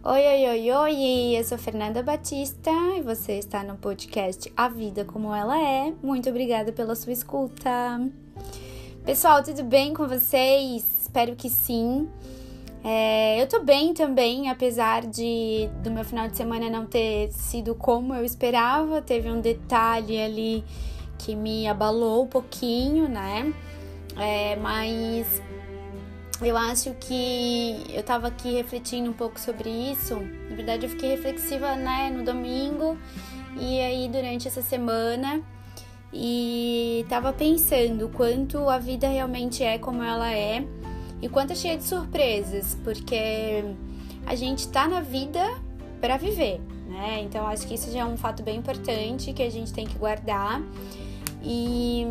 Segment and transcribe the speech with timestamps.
[0.00, 1.36] Oi, oi, oi, oi!
[1.36, 5.92] Eu sou Fernanda Batista e você está no podcast A Vida Como Ela É.
[6.00, 8.00] Muito obrigada pela sua escuta.
[9.04, 10.84] Pessoal, tudo bem com vocês?
[11.02, 12.08] Espero que sim.
[12.84, 17.74] É, eu tô bem também, apesar de do meu final de semana não ter sido
[17.74, 19.02] como eu esperava.
[19.02, 20.64] Teve um detalhe ali
[21.18, 23.52] que me abalou um pouquinho, né?
[24.16, 25.42] É, mas
[26.40, 30.14] eu acho que eu tava aqui refletindo um pouco sobre isso.
[30.48, 32.96] Na verdade, eu fiquei reflexiva, né, no domingo
[33.60, 35.42] e aí durante essa semana
[36.12, 40.64] e tava pensando quanto a vida realmente é como ela é
[41.20, 43.64] e quanto é cheia de surpresas, porque
[44.24, 45.42] a gente tá na vida
[46.00, 47.20] para viver, né?
[47.22, 49.98] Então acho que isso já é um fato bem importante que a gente tem que
[49.98, 50.62] guardar.
[51.42, 52.06] E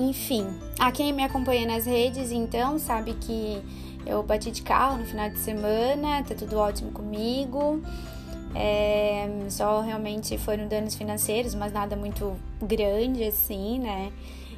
[0.00, 0.46] enfim,
[0.78, 3.62] a quem me acompanha nas redes, então, sabe que
[4.06, 7.82] eu bati de carro no final de semana, tá tudo ótimo comigo.
[8.54, 14.12] É, só realmente foram danos financeiros, mas nada muito grande assim, né?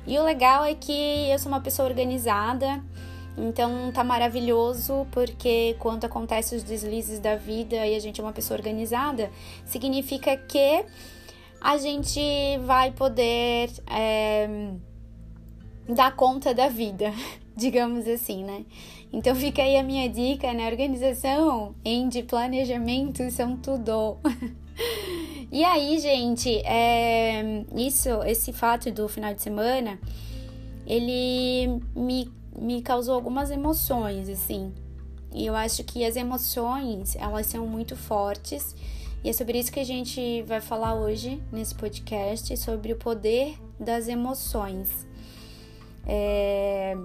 [0.06, 2.83] E o legal é que eu sou uma pessoa organizada,
[3.36, 8.33] então tá maravilhoso, porque quando acontecem os deslizes da vida e a gente é uma
[8.33, 9.31] pessoa organizada,
[9.66, 10.84] significa que
[11.61, 12.20] a gente
[12.64, 13.70] vai poder.
[13.86, 14.48] É,
[15.88, 17.12] dar conta da vida,
[17.56, 18.64] digamos assim, né?
[19.12, 20.66] Então fica aí a minha dica, né?
[20.66, 24.16] Organização e de planejamento são tudo.
[25.53, 29.98] e aí, gente, é, isso, esse fato do final de semana,
[30.86, 34.72] ele me, me causou algumas emoções, assim.
[35.34, 38.75] E eu acho que as emoções, elas são muito fortes.
[39.22, 43.56] E é sobre isso que a gente vai falar hoje nesse podcast, sobre o poder
[43.78, 45.06] das emoções.
[46.06, 46.97] É...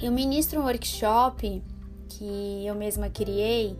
[0.00, 1.62] Eu ministro um workshop
[2.08, 3.76] que eu mesma criei,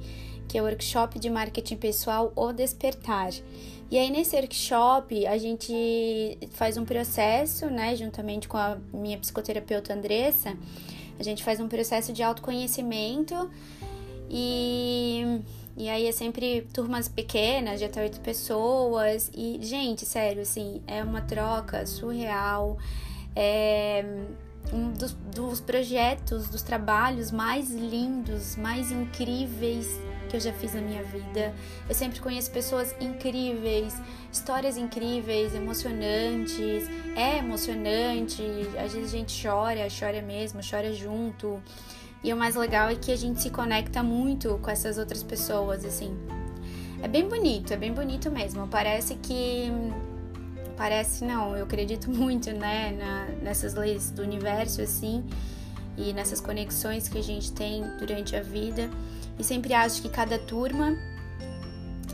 [0.49, 3.33] que é o workshop de marketing pessoal O Despertar.
[3.91, 9.93] E aí nesse workshop a gente faz um processo, né, juntamente com a minha psicoterapeuta
[9.93, 10.57] Andressa,
[11.19, 13.51] a gente faz um processo de autoconhecimento
[14.31, 15.43] e
[15.77, 19.31] e aí é sempre turmas pequenas, de até oito pessoas.
[19.35, 22.77] E, gente, sério, assim, é uma troca surreal
[23.35, 24.05] é
[24.73, 30.81] um dos, dos projetos, dos trabalhos mais lindos, mais incríveis que eu já fiz na
[30.81, 31.55] minha vida.
[31.87, 33.95] Eu sempre conheço pessoas incríveis,
[34.33, 36.89] histórias incríveis, emocionantes.
[37.15, 38.43] É emocionante,
[38.83, 41.63] às vezes a gente chora, chora mesmo, chora junto.
[42.25, 45.85] E o mais legal é que a gente se conecta muito com essas outras pessoas,
[45.85, 46.17] assim.
[47.03, 48.67] É bem bonito, é bem bonito mesmo.
[48.69, 49.71] Parece que
[50.83, 55.25] Parece não, eu acredito muito, né, na, nessas leis do universo, assim,
[55.97, 58.91] e nessas conexões que a gente tem durante a vida.
[59.39, 60.99] E sempre acho que cada turma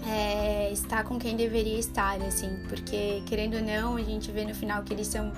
[0.07, 4.55] é, está com quem deveria estar, assim, porque querendo ou não, a gente vê no
[4.55, 5.33] final que eles são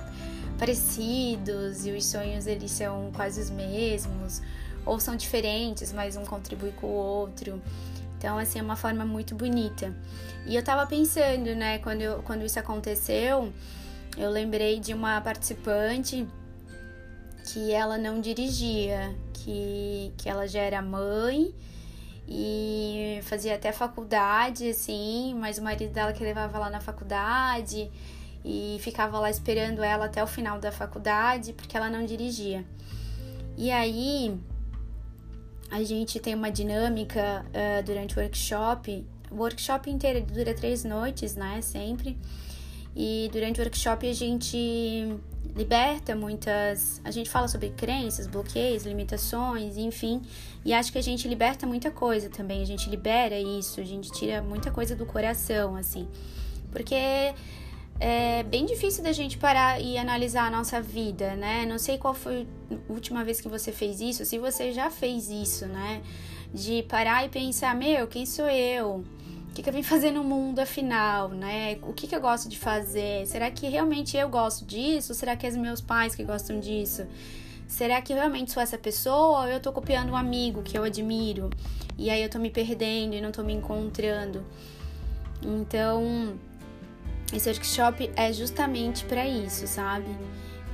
[0.59, 4.41] parecidos e os sonhos eles são quase os mesmos,
[4.85, 7.61] ou são diferentes, mas um contribui com o outro.
[8.21, 9.91] Então, assim, é uma forma muito bonita.
[10.45, 13.51] E eu tava pensando, né, quando, eu, quando isso aconteceu,
[14.15, 16.27] eu lembrei de uma participante
[17.45, 21.51] que ela não dirigia, que, que ela já era mãe
[22.27, 27.89] e fazia até faculdade, assim, mas o marido dela que levava lá na faculdade
[28.45, 32.63] e ficava lá esperando ela até o final da faculdade porque ela não dirigia.
[33.57, 34.39] E aí
[35.71, 39.05] a gente tem uma dinâmica uh, durante o workshop.
[39.31, 41.61] O workshop inteiro dura três noites, né?
[41.61, 42.17] Sempre.
[42.93, 45.15] E durante o workshop a gente
[45.55, 46.99] liberta muitas.
[47.05, 50.21] A gente fala sobre crenças, bloqueios, limitações, enfim.
[50.65, 52.61] E acho que a gente liberta muita coisa também.
[52.61, 56.05] A gente libera isso, a gente tira muita coisa do coração, assim.
[56.69, 57.33] Porque
[57.99, 61.65] é bem difícil da gente parar e analisar a nossa vida, né?
[61.65, 65.29] Não sei qual foi a última vez que você fez isso, se você já fez
[65.29, 66.01] isso, né?
[66.53, 69.03] De parar e pensar, meu, quem sou eu?
[69.49, 71.77] O que, que eu vim fazer no mundo afinal, né?
[71.83, 73.27] O que, que eu gosto de fazer?
[73.27, 75.13] Será que realmente eu gosto disso?
[75.13, 77.05] Será que é os meus pais que gostam disso?
[77.67, 81.49] Será que realmente sou essa pessoa ou eu tô copiando um amigo que eu admiro?
[81.97, 84.43] E aí eu tô me perdendo e não tô me encontrando.
[85.43, 86.37] Então,
[87.33, 90.07] esse workshop é justamente para isso, sabe?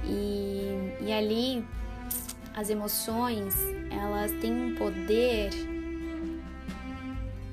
[0.04, 1.66] E, e ali
[2.56, 3.56] as emoções
[3.92, 5.52] elas têm um poder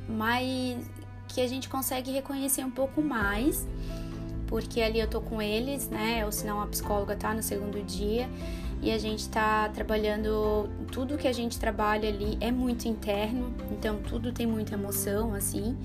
[0.08, 0.78] mais
[1.28, 3.66] que a gente consegue reconhecer um pouco mais
[4.46, 6.24] porque ali eu tô com eles, né?
[6.24, 8.28] Ou senão a psicóloga tá no segundo dia
[8.80, 13.98] e a gente tá trabalhando tudo que a gente trabalha ali é muito interno, então
[14.02, 15.76] tudo tem muita emoção assim.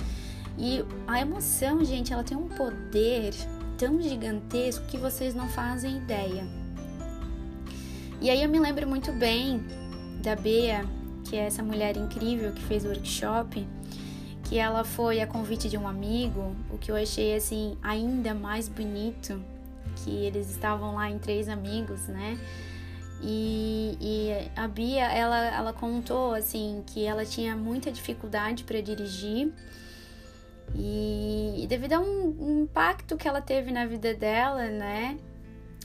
[0.59, 3.33] E a emoção, gente, ela tem um poder
[3.77, 6.45] tão gigantesco que vocês não fazem ideia.
[8.19, 9.63] E aí eu me lembro muito bem
[10.21, 10.83] da Bea,
[11.23, 13.65] que é essa mulher incrível que fez o workshop,
[14.43, 18.67] que ela foi a convite de um amigo, o que eu achei assim ainda mais
[18.67, 19.41] bonito,
[19.95, 22.37] que eles estavam lá em três amigos, né?
[23.21, 29.53] E, e a Bia, ela, ela contou assim que ela tinha muita dificuldade para dirigir
[30.75, 35.17] e, devido a um, um impacto que ela teve na vida dela, né?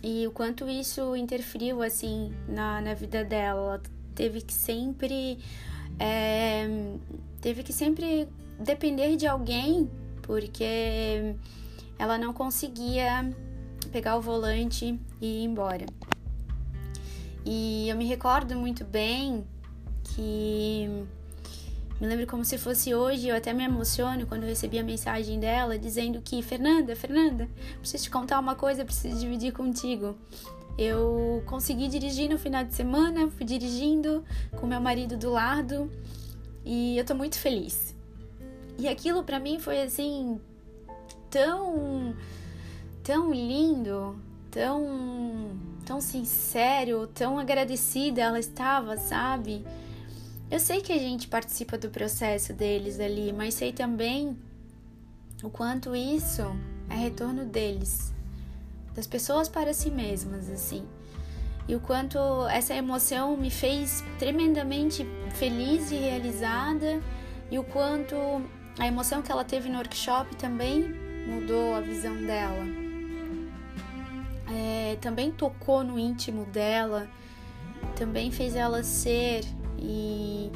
[0.03, 3.83] E o quanto isso interferiu assim na, na vida dela, ela
[4.15, 5.39] teve que sempre
[5.99, 6.67] é,
[7.41, 8.29] teve que sempre
[8.59, 9.91] depender de alguém,
[10.23, 11.35] porque
[11.99, 13.31] ela não conseguia
[13.93, 15.87] pegar o volante e ir embora.
[17.45, 19.45] E eu me recordo muito bem
[20.03, 21.07] que
[22.01, 25.79] me lembro como se fosse hoje, eu até me emociono quando recebi a mensagem dela
[25.79, 27.49] dizendo que Fernanda, Fernanda,
[27.79, 30.17] preciso te contar uma coisa, preciso dividir contigo.
[30.77, 34.25] Eu consegui dirigir no final de semana, fui dirigindo
[34.57, 35.89] com meu marido do lado
[36.65, 37.95] e eu tô muito feliz.
[38.77, 40.41] E aquilo para mim foi assim
[41.31, 42.15] tão
[43.05, 44.17] tão lindo,
[44.51, 45.51] tão
[45.87, 49.65] tão sincero, tão agradecida ela estava, sabe?
[50.51, 54.37] Eu sei que a gente participa do processo deles ali, mas sei também
[55.43, 56.43] o quanto isso
[56.91, 58.13] é retorno deles,
[58.95, 60.87] das pessoas para si mesmas, assim.
[61.67, 62.19] E o quanto
[62.49, 67.01] essa emoção me fez tremendamente feliz e realizada,
[67.51, 68.15] e o quanto
[68.79, 70.83] a emoção que ela teve no workshop também
[71.27, 72.65] mudou a visão dela.
[74.47, 77.09] É, também tocou no íntimo dela,
[77.97, 79.43] também fez ela ser
[79.85, 80.51] e,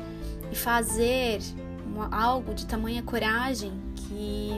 [0.50, 1.40] e fazer
[1.86, 4.50] uma, algo de tamanha coragem que,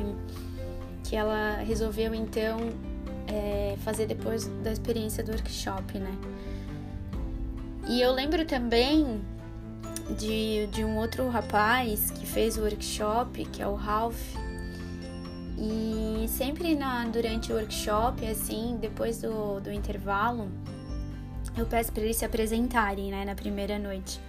[1.04, 2.58] que ela resolveu então
[3.26, 6.12] é, fazer depois da experiência do workshop, né?
[7.88, 9.20] E eu lembro também
[10.16, 14.20] de, de um outro rapaz que fez o workshop, que é o Ralph.
[15.58, 20.48] E sempre na, durante o workshop, assim, depois do, do intervalo,
[21.56, 24.20] eu peço para eles se apresentarem, né, na primeira noite.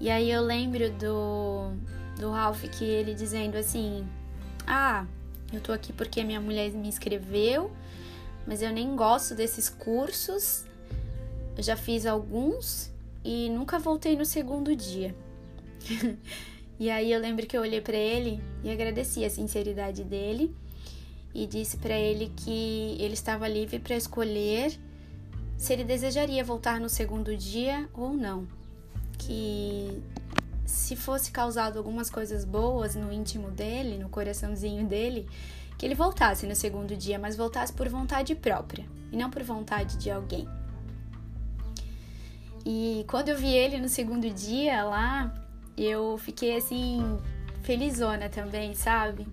[0.00, 1.72] E aí eu lembro do,
[2.18, 4.06] do Ralph que ele dizendo assim:
[4.66, 5.06] Ah,
[5.52, 7.70] eu tô aqui porque minha mulher me inscreveu,
[8.46, 10.64] mas eu nem gosto desses cursos.
[11.54, 12.90] Eu já fiz alguns
[13.22, 15.14] e nunca voltei no segundo dia.
[16.80, 20.54] e aí eu lembro que eu olhei para ele e agradeci a sinceridade dele
[21.34, 24.72] e disse para ele que ele estava livre para escolher
[25.58, 28.59] se ele desejaria voltar no segundo dia ou não.
[29.20, 30.02] Que
[30.64, 35.28] se fosse causado algumas coisas boas no íntimo dele, no coraçãozinho dele,
[35.78, 39.96] que ele voltasse no segundo dia, mas voltasse por vontade própria e não por vontade
[39.96, 40.48] de alguém.
[42.64, 45.32] E quando eu vi ele no segundo dia lá,
[45.76, 47.18] eu fiquei assim,
[47.62, 49.26] felizona também, sabe?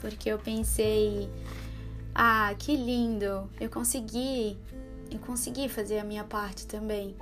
[0.00, 1.30] Porque eu pensei,
[2.14, 4.58] ah, que lindo, eu consegui,
[5.10, 7.16] eu consegui fazer a minha parte também.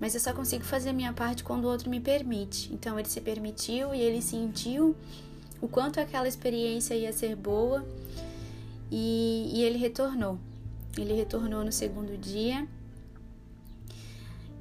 [0.00, 2.72] Mas eu só consigo fazer a minha parte quando o outro me permite.
[2.72, 4.96] Então ele se permitiu e ele sentiu
[5.60, 7.84] o quanto aquela experiência ia ser boa
[8.90, 10.38] e, e ele retornou.
[10.96, 12.66] Ele retornou no segundo dia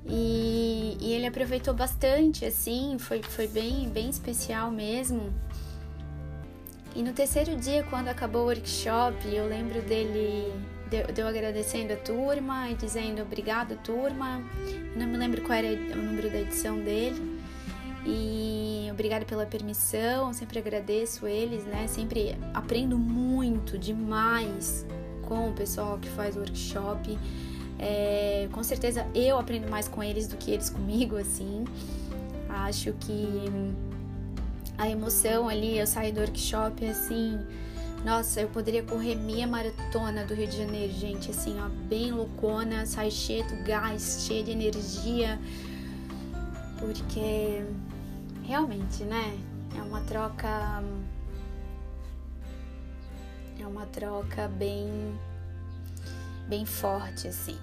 [0.06, 5.34] e, e ele aproveitou bastante, assim, foi, foi bem, bem especial mesmo.
[6.96, 10.54] E no terceiro dia, quando acabou o workshop, eu lembro dele,
[10.94, 14.44] de, de eu agradecendo a turma e dizendo obrigado, turma.
[14.96, 17.42] Não me lembro qual era o número da edição dele.
[18.06, 21.88] E obrigado pela permissão, sempre agradeço eles, né?
[21.88, 24.86] Sempre aprendo muito, demais
[25.24, 27.18] com o pessoal que faz workshop.
[27.80, 31.64] É, com certeza eu aprendo mais com eles do que eles comigo, assim.
[32.50, 33.26] Acho que
[34.78, 37.40] a emoção ali, eu saio do workshop assim.
[38.04, 42.86] Nossa, eu poderia correr meia maratona do Rio de Janeiro, gente, assim, ó, bem loucona,
[42.86, 45.40] sai cheio do gás, cheia de energia,
[46.80, 47.64] porque
[48.44, 49.40] realmente, né,
[49.78, 50.84] é uma troca.
[53.60, 55.18] É uma troca bem
[56.48, 57.58] bem forte assim.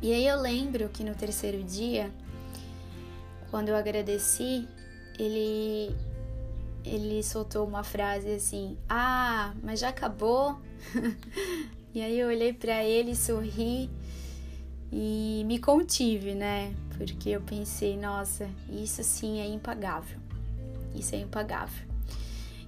[0.00, 2.12] E aí eu lembro que no terceiro dia,
[3.50, 4.68] quando eu agradeci,
[5.18, 5.92] ele
[6.86, 10.58] ele soltou uma frase assim: Ah, mas já acabou?
[11.92, 13.90] e aí eu olhei para ele, sorri
[14.92, 16.72] e me contive, né?
[16.96, 20.18] Porque eu pensei: Nossa, isso sim é impagável.
[20.94, 21.86] Isso é impagável.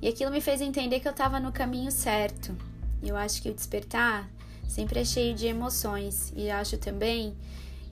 [0.02, 2.54] E aquilo me fez entender que eu estava no caminho certo.
[3.02, 4.28] Eu acho que o despertar
[4.68, 7.37] sempre é cheio de emoções e acho também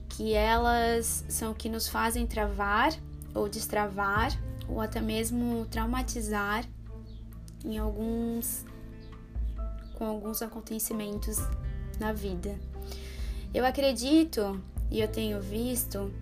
[0.09, 2.93] que elas são que nos fazem travar
[3.33, 4.31] ou destravar
[4.67, 6.65] ou até mesmo traumatizar
[7.63, 8.65] em alguns
[9.95, 11.37] com alguns acontecimentos
[11.99, 12.57] na vida.
[13.53, 16.13] Eu acredito e eu tenho visto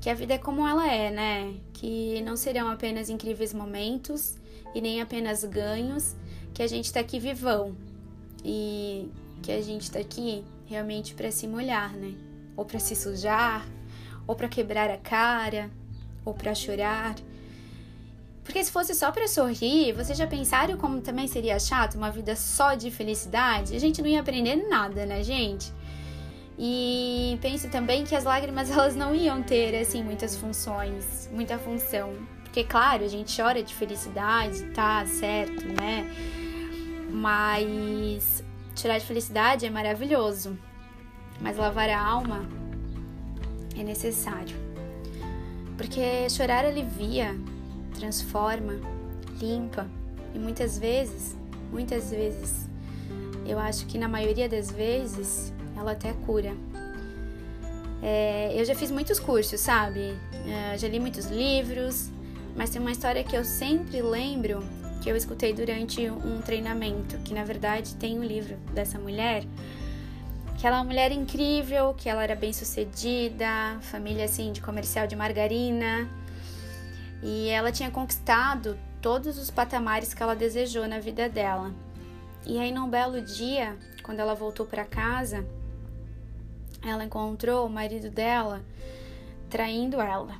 [0.00, 1.54] que a vida é como ela é, né?
[1.72, 4.36] Que não serão apenas incríveis momentos
[4.74, 6.16] e nem apenas ganhos,
[6.54, 7.76] que a gente tá aqui vivão
[8.44, 9.10] e
[9.42, 12.14] que a gente tá aqui realmente para se molhar, né?
[12.56, 13.66] Ou para se sujar,
[14.26, 15.70] ou para quebrar a cara,
[16.24, 17.16] ou para chorar.
[18.48, 22.34] Porque se fosse só para sorrir, vocês já pensaram como também seria chato uma vida
[22.34, 23.76] só de felicidade?
[23.76, 25.70] A gente não ia aprender nada, né, gente?
[26.58, 32.14] E penso também que as lágrimas elas não iam ter assim muitas funções, muita função.
[32.42, 36.10] Porque claro, a gente chora de felicidade, tá certo, né?
[37.10, 38.42] Mas
[38.74, 40.58] chorar de felicidade é maravilhoso.
[41.38, 42.48] Mas lavar a alma
[43.78, 44.56] é necessário.
[45.76, 47.36] Porque chorar alivia,
[47.98, 48.74] transforma,
[49.40, 49.86] limpa
[50.34, 51.36] e muitas vezes,
[51.72, 52.68] muitas vezes,
[53.46, 56.54] eu acho que na maioria das vezes ela até cura.
[58.02, 60.14] É, eu já fiz muitos cursos, sabe?
[60.46, 62.10] É, já li muitos livros,
[62.56, 64.62] mas tem uma história que eu sempre lembro
[65.02, 69.44] que eu escutei durante um treinamento, que na verdade tem um livro dessa mulher,
[70.58, 75.06] que ela é uma mulher incrível, que ela era bem sucedida, família assim de comercial
[75.06, 76.08] de margarina,
[77.22, 81.72] e ela tinha conquistado todos os patamares que ela desejou na vida dela.
[82.46, 85.44] E aí, num belo dia, quando ela voltou para casa,
[86.82, 88.62] ela encontrou o marido dela
[89.50, 90.34] traindo ela.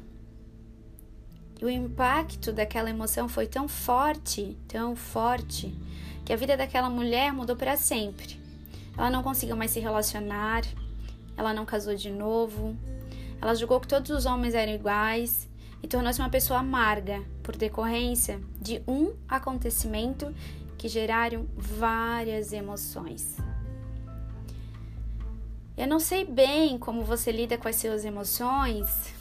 [1.61, 5.77] E o impacto daquela emoção foi tão forte, tão forte,
[6.25, 8.39] que a vida daquela mulher mudou para sempre.
[8.97, 10.63] Ela não conseguiu mais se relacionar,
[11.37, 12.77] ela não casou de novo,
[13.41, 15.48] ela julgou que todos os homens eram iguais
[15.83, 20.35] e tornou-se uma pessoa amarga por decorrência de um acontecimento
[20.77, 23.37] que geraram várias emoções.
[25.77, 29.15] Eu não sei bem como você lida com as suas emoções,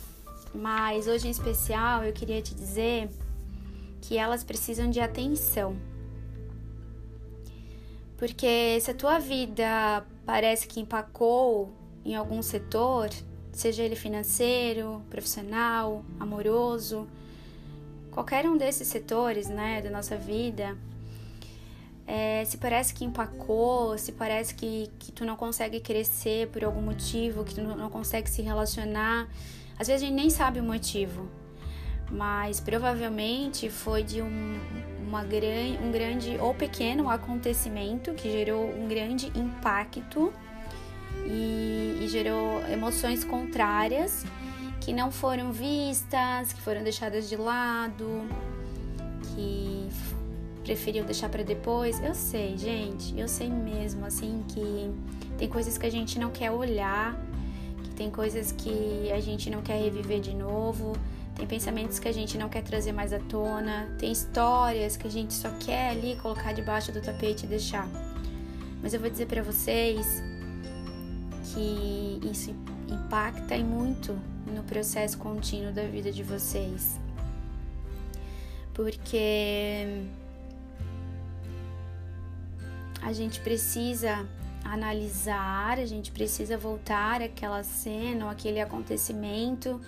[0.53, 3.09] mas hoje em especial eu queria te dizer
[4.01, 5.77] que elas precisam de atenção.
[8.17, 11.71] Porque se a tua vida parece que empacou
[12.03, 13.09] em algum setor,
[13.57, 17.07] seja ele financeiro, profissional, amoroso,
[18.11, 20.77] qualquer um desses setores, né, da nossa vida,
[22.05, 26.81] é, se parece que empacou, se parece que, que tu não consegue crescer por algum
[26.81, 29.27] motivo, que tu não consegue se relacionar,
[29.77, 31.27] às vezes a gente nem sabe o motivo,
[32.11, 34.59] mas provavelmente foi de um,
[35.07, 40.31] uma gran, um grande ou pequeno acontecimento que gerou um grande impacto
[41.25, 44.25] e, e gerou emoções contrárias
[44.87, 48.05] que não foram vistas, que foram deixadas de lado,
[49.35, 49.89] que
[50.63, 52.01] preferiu deixar para depois.
[52.01, 54.89] Eu sei, gente, eu sei mesmo, assim, que
[55.37, 57.19] tem coisas que a gente não quer olhar,
[57.83, 60.93] que tem coisas que a gente não quer reviver de novo,
[61.35, 65.11] tem pensamentos que a gente não quer trazer mais à tona, tem histórias que a
[65.11, 67.87] gente só quer ali colocar debaixo do tapete e deixar.
[68.81, 70.23] Mas eu vou dizer para vocês
[71.57, 72.55] que isso
[72.87, 74.13] impacta e muito
[74.45, 76.99] no processo contínuo da vida de vocês.
[78.75, 80.03] Porque
[83.01, 84.27] a gente precisa
[84.63, 89.81] analisar, a gente precisa voltar àquela cena ou aquele acontecimento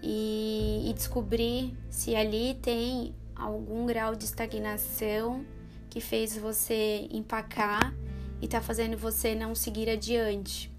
[0.00, 5.44] e, e descobrir se ali tem algum grau de estagnação
[5.90, 7.92] que fez você empacar
[8.44, 10.70] e tá fazendo você não seguir adiante.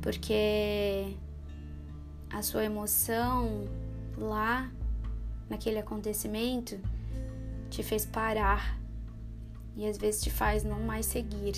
[0.00, 1.14] Porque
[2.30, 3.68] a sua emoção
[4.16, 4.72] lá
[5.46, 6.80] naquele acontecimento
[7.68, 8.80] te fez parar
[9.76, 11.54] e às vezes te faz não mais seguir.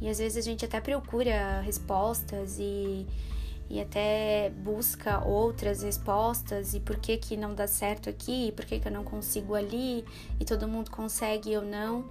[0.00, 3.06] E às vezes a gente até procura respostas e,
[3.68, 8.80] e até busca outras respostas e por que que não dá certo aqui, por que
[8.80, 10.02] que eu não consigo ali
[10.40, 12.06] e todo mundo consegue e eu não.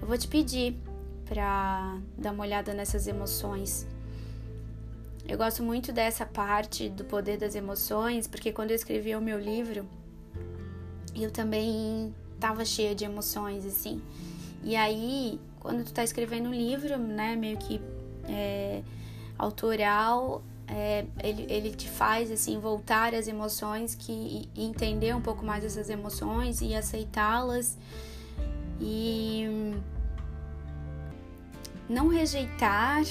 [0.00, 0.85] Eu vou te pedir
[1.26, 3.86] para dar uma olhada nessas emoções.
[5.28, 9.38] Eu gosto muito dessa parte do poder das emoções, porque quando eu escrevi o meu
[9.38, 9.84] livro,
[11.14, 14.00] eu também tava cheia de emoções, assim.
[14.62, 17.80] E aí, quando tu tá escrevendo um livro, né, meio que
[18.28, 18.82] é,
[19.36, 25.64] autoral, é, ele, ele te faz, assim, voltar às emoções que, entender um pouco mais
[25.64, 27.76] essas emoções e aceitá-las.
[28.80, 29.74] E
[31.88, 33.04] não rejeitar.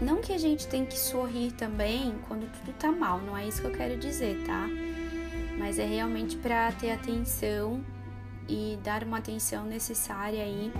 [0.00, 3.60] Não que a gente tem que sorrir também quando tudo tá mal, não é isso
[3.60, 4.66] que eu quero dizer, tá?
[5.58, 7.84] Mas é realmente para ter atenção
[8.48, 10.72] e dar uma atenção necessária aí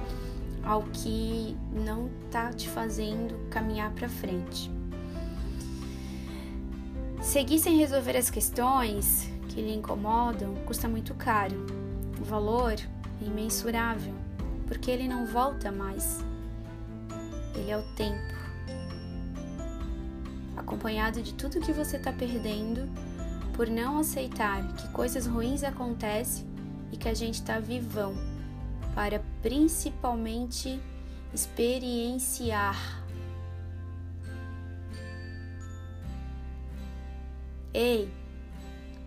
[0.64, 4.70] ao que não tá te fazendo caminhar para frente.
[7.20, 11.66] Seguir sem resolver as questões que lhe incomodam custa muito caro.
[12.18, 14.19] O valor é imensurável
[14.70, 16.20] porque ele não volta mais.
[17.56, 18.34] Ele é o tempo.
[20.56, 22.88] Acompanhado de tudo que você está perdendo
[23.52, 26.46] por não aceitar que coisas ruins acontecem
[26.92, 28.14] e que a gente está vivão
[28.94, 30.80] para principalmente
[31.34, 33.02] experienciar.
[37.74, 38.08] Ei,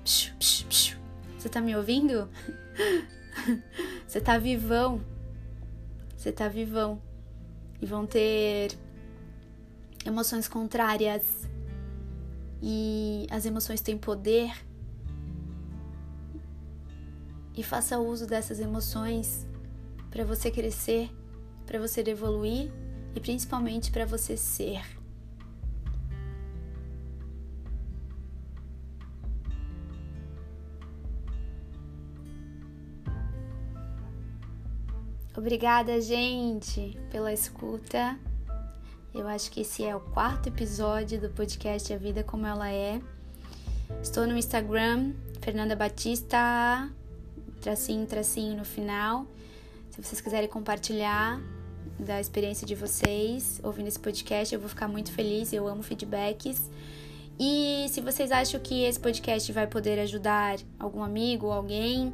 [0.03, 0.97] psiu, psiu, psiu.
[1.37, 2.29] você tá me ouvindo?
[4.05, 5.12] você tá vivão
[6.23, 7.01] você tá vivão.
[7.81, 8.71] E vão ter
[10.05, 11.23] emoções contrárias.
[12.61, 14.53] E as emoções têm poder.
[17.55, 19.45] E faça uso dessas emoções
[20.09, 21.11] para você crescer,
[21.65, 22.71] para você evoluir
[23.15, 25.02] e principalmente para você ser.
[35.43, 38.17] Obrigada, gente, pela escuta.
[39.13, 43.01] Eu acho que esse é o quarto episódio do podcast A Vida Como Ela É.
[44.01, 46.89] Estou no Instagram, Fernanda Batista,
[47.59, 49.27] tracinho, tracinho no final.
[49.89, 51.41] Se vocês quiserem compartilhar
[51.99, 55.51] da experiência de vocês ouvindo esse podcast, eu vou ficar muito feliz.
[55.51, 56.71] Eu amo feedbacks.
[57.37, 62.13] E se vocês acham que esse podcast vai poder ajudar algum amigo ou alguém,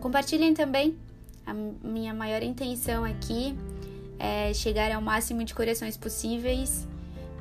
[0.00, 0.98] compartilhem também
[1.46, 3.56] a minha maior intenção aqui
[4.18, 6.86] é chegar ao máximo de corações possíveis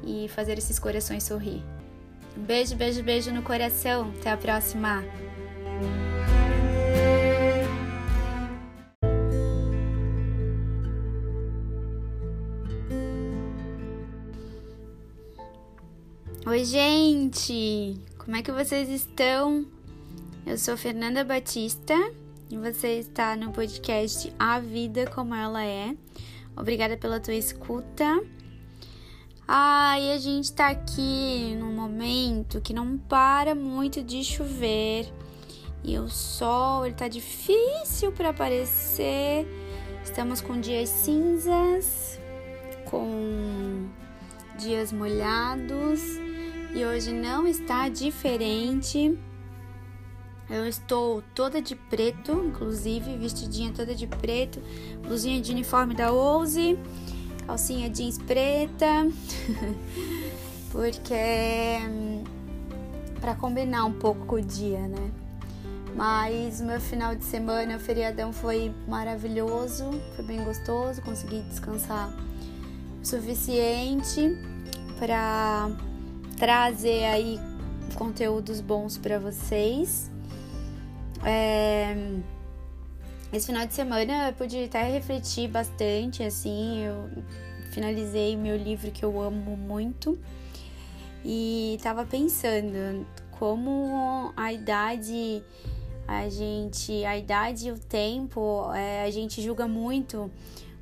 [0.06, 1.64] e fazer esses corações sorrir.
[2.36, 4.12] Beijo, beijo, beijo no coração.
[4.20, 5.04] Até a próxima.
[16.46, 17.98] Oi, gente!
[18.18, 19.66] Como é que vocês estão?
[20.46, 21.96] Eu sou Fernanda Batista
[22.54, 25.98] e você está no podcast A Vida Como Ela É.
[26.56, 28.24] Obrigada pela tua escuta.
[29.48, 35.12] Ah, a gente está aqui num momento que não para muito de chover
[35.84, 39.48] e o sol ele tá difícil para aparecer.
[40.04, 42.20] Estamos com dias cinzas,
[42.86, 43.90] com
[44.60, 46.02] dias molhados
[46.76, 49.18] e hoje não está diferente.
[50.50, 54.62] Eu estou toda de preto, inclusive, vestidinha toda de preto,
[55.02, 56.78] blusinha de uniforme da Ouse,
[57.46, 59.08] calcinha jeans preta,
[60.72, 61.14] porque
[61.88, 62.24] hum,
[63.22, 65.12] para combinar um pouco com o dia, né?
[65.96, 72.12] Mas meu final de semana, o feriadão foi maravilhoso, foi bem gostoso, consegui descansar
[73.02, 74.38] o suficiente
[74.98, 75.70] para
[76.38, 77.40] trazer aí
[77.96, 80.13] conteúdos bons para vocês.
[81.26, 81.96] É...
[83.32, 87.10] Esse final de semana eu pude até refletir bastante, assim, eu
[87.72, 90.20] finalizei meu livro que eu amo muito
[91.26, 95.44] e tava pensando como a idade,
[96.08, 100.30] a gente, a idade e o tempo, é, a gente julga muito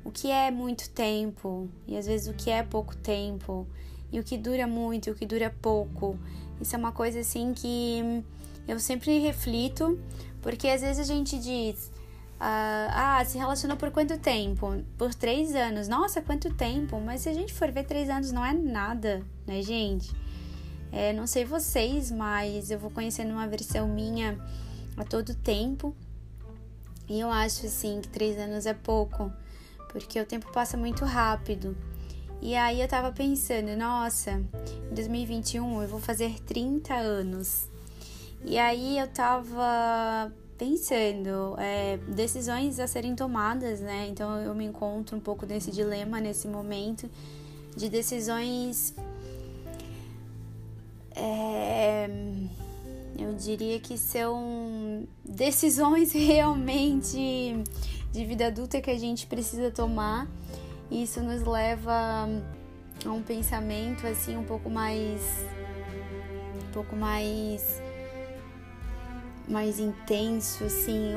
[0.04, 3.66] o que é muito tempo e às vezes o que é pouco tempo
[4.12, 6.18] e o que dura muito e o que dura pouco.
[6.60, 8.22] Isso é uma coisa assim que
[8.66, 9.98] eu sempre reflito
[10.42, 11.90] porque às vezes a gente diz,
[12.38, 14.82] ah, ah, se relacionou por quanto tempo?
[14.98, 15.86] Por três anos.
[15.86, 17.00] Nossa, quanto tempo!
[17.00, 20.10] Mas se a gente for ver, três anos não é nada, né, gente?
[20.90, 24.36] É, não sei vocês, mas eu vou conhecendo uma versão minha
[24.96, 25.94] a todo tempo.
[27.08, 29.32] E eu acho, assim, que três anos é pouco,
[29.90, 31.76] porque o tempo passa muito rápido.
[32.40, 34.32] E aí eu tava pensando, nossa,
[34.90, 37.71] em 2021 eu vou fazer 30 anos.
[38.44, 44.06] E aí eu tava pensando, é, decisões a serem tomadas, né?
[44.08, 47.08] Então eu me encontro um pouco nesse dilema nesse momento
[47.76, 48.94] de decisões
[51.14, 52.08] é,
[53.18, 57.54] eu diria que são decisões realmente
[58.10, 60.26] de vida adulta que a gente precisa tomar.
[60.90, 62.28] Isso nos leva
[63.04, 65.20] a um pensamento assim um pouco mais
[66.62, 67.81] um pouco mais
[69.48, 71.12] mais intenso, assim,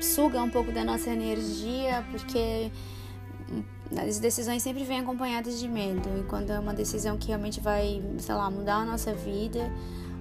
[0.00, 2.70] suga um pouco da nossa energia, porque
[3.96, 6.08] as decisões sempre vêm acompanhadas de medo.
[6.18, 9.70] E quando é uma decisão que realmente vai, sei lá, mudar a nossa vida,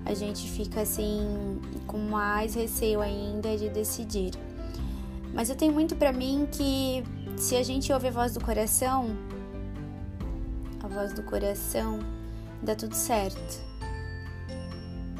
[0.05, 4.33] a gente fica assim com mais receio ainda de decidir.
[5.33, 7.03] Mas eu tenho muito para mim que
[7.35, 9.17] se a gente ouve a voz do coração,
[10.81, 11.99] a voz do coração,
[12.61, 13.64] dá tudo certo.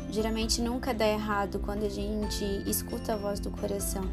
[0.09, 4.03] Geralmente nunca dá errado quando a gente escuta a voz do coração.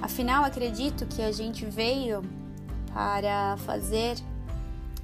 [0.00, 2.22] Afinal, acredito que a gente veio
[2.92, 4.16] para fazer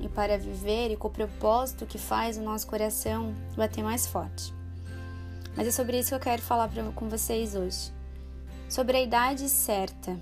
[0.01, 4.55] e para viver e com o propósito que faz o nosso coração bater mais forte.
[5.57, 7.93] Mas é sobre isso que eu quero falar pra, com vocês hoje.
[8.69, 10.19] Sobre a idade certa.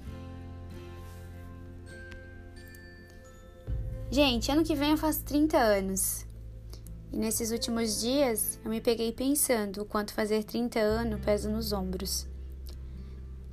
[4.11, 6.24] Gente, ano que vem eu faço 30 anos.
[7.15, 11.73] E nesses últimos dias eu me peguei pensando o quanto fazer 30 anos pesa nos
[11.73, 12.27] ombros.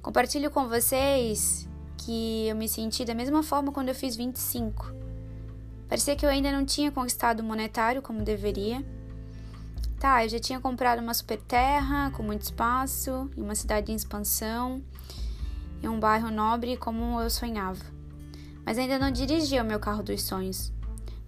[0.01, 4.91] Compartilho com vocês que eu me senti da mesma forma quando eu fiz 25.
[5.87, 8.83] Parecia que eu ainda não tinha conquistado o monetário como deveria.
[9.99, 13.95] Tá, eu já tinha comprado uma super terra com muito espaço, em uma cidade em
[13.95, 14.81] expansão,
[15.83, 17.85] em um bairro nobre como eu sonhava.
[18.65, 20.73] Mas ainda não dirigia o meu carro dos sonhos.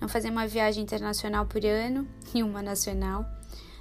[0.04, 3.26] Não fazia uma viagem internacional por ano e uma nacional.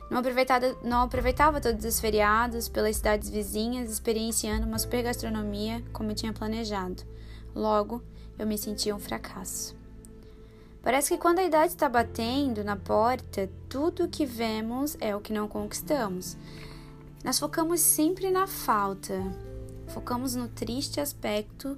[0.08, 6.14] Não aproveitava, não aproveitava todos os feriados pelas cidades vizinhas, experienciando uma super gastronomia como
[6.14, 7.02] tinha planejado.
[7.52, 8.00] Logo,
[8.38, 9.74] eu me sentia um fracasso.
[10.80, 15.20] Parece que quando a idade está batendo na porta, tudo o que vemos é o
[15.20, 16.36] que não conquistamos.
[17.24, 19.20] Nós focamos sempre na falta,
[19.88, 21.76] focamos no triste aspecto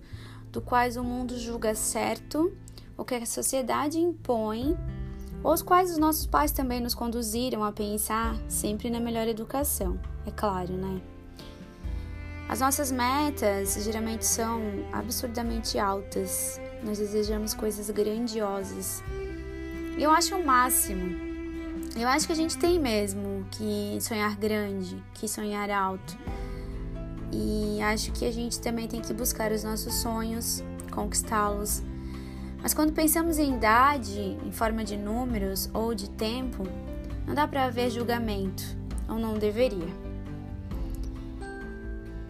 [0.53, 2.53] do quais o mundo julga certo,
[2.97, 4.77] o que a sociedade impõe
[5.45, 10.31] os quais os nossos pais também nos conduziram a pensar sempre na melhor educação, é
[10.31, 11.03] claro, né?
[12.49, 16.59] As nossas metas geralmente são absurdamente altas.
[16.83, 19.03] Nós desejamos coisas grandiosas.
[19.99, 21.15] Eu acho o máximo.
[21.95, 26.17] Eu acho que a gente tem mesmo que sonhar grande, que sonhar alto.
[27.31, 31.83] E acho que a gente também tem que buscar os nossos sonhos, conquistá-los
[32.65, 36.67] mas quando pensamos em idade, em forma de números ou de tempo,
[37.27, 38.65] não dá para haver julgamento,
[39.07, 39.93] ou não deveria.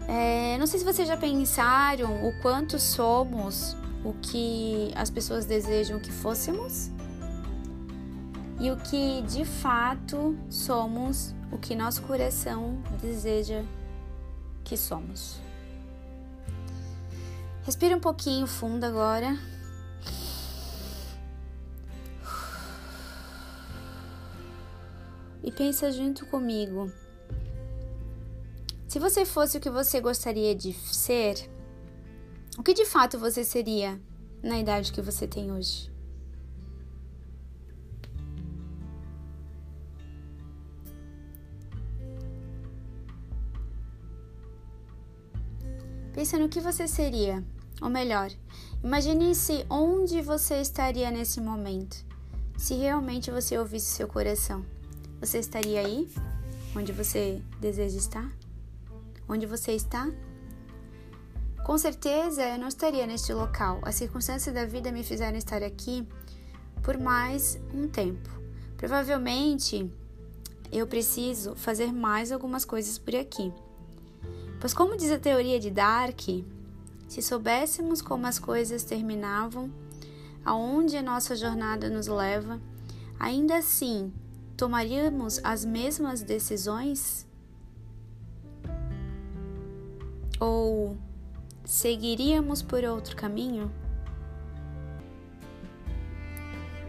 [0.09, 6.01] É, não sei se vocês já pensaram o quanto somos o que as pessoas desejam
[6.01, 6.91] que fôssemos
[8.59, 13.63] e o que de fato somos o que nosso coração deseja
[14.65, 15.39] que somos.
[17.63, 19.54] Respira um pouquinho fundo agora.
[25.45, 26.91] E pensa junto comigo.
[28.87, 31.47] Se você fosse o que você gostaria de ser,
[32.57, 34.01] o que de fato você seria
[34.41, 35.93] na idade que você tem hoje?
[46.11, 47.43] Pensa no que você seria,
[47.79, 48.31] ou melhor,
[48.83, 52.03] imagine-se onde você estaria nesse momento,
[52.57, 54.74] se realmente você ouvisse seu coração.
[55.25, 56.07] Você estaria aí?
[56.75, 58.31] Onde você deseja estar?
[59.27, 60.07] Onde você está?
[61.65, 63.79] Com certeza eu não estaria neste local.
[63.81, 66.07] As circunstâncias da vida me fizeram estar aqui
[66.83, 68.29] por mais um tempo.
[68.77, 69.91] Provavelmente
[70.71, 73.51] eu preciso fazer mais algumas coisas por aqui.
[74.61, 76.21] Pois, como diz a teoria de Dark,
[77.07, 79.73] se soubéssemos como as coisas terminavam,
[80.45, 82.61] aonde a nossa jornada nos leva,
[83.19, 84.13] ainda assim
[84.57, 87.27] tomaríamos as mesmas decisões?
[90.39, 90.97] Ou
[91.63, 93.71] seguiríamos por outro caminho?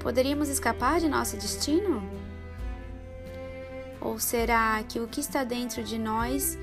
[0.01, 2.03] Poderíamos escapar de nosso destino?
[4.01, 6.57] Ou será que o que está dentro de nós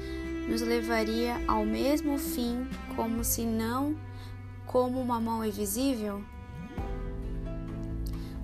[0.47, 3.97] nos levaria ao mesmo fim, como se não
[4.65, 6.23] como uma mão invisível?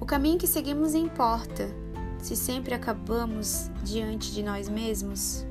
[0.01, 1.78] O caminho que seguimos importa
[2.21, 5.45] se sempre acabamos diante de nós mesmos?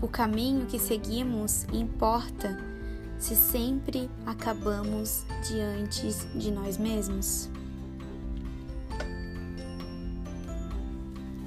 [0.00, 2.58] O caminho que seguimos importa
[3.18, 7.50] se sempre acabamos diante de nós mesmos?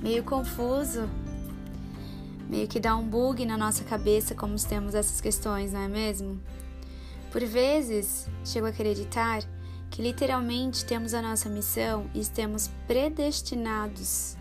[0.04, 1.10] meio confuso,
[2.50, 6.38] meio que dá um bug na nossa cabeça como temos essas questões, não é mesmo?
[7.34, 9.42] Por vezes, chego a acreditar
[9.90, 14.38] que literalmente temos a nossa missão e estamos predestinados.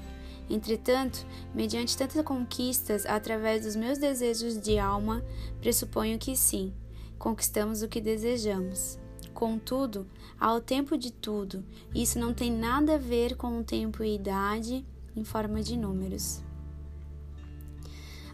[0.50, 5.24] Entretanto, mediante tantas conquistas através dos meus desejos de alma,
[5.58, 6.70] pressuponho que sim,
[7.18, 8.98] conquistamos o que desejamos.
[9.32, 10.06] Contudo,
[10.38, 14.16] há o tempo de tudo, isso não tem nada a ver com o tempo e
[14.16, 14.84] idade
[15.16, 16.42] em forma de números.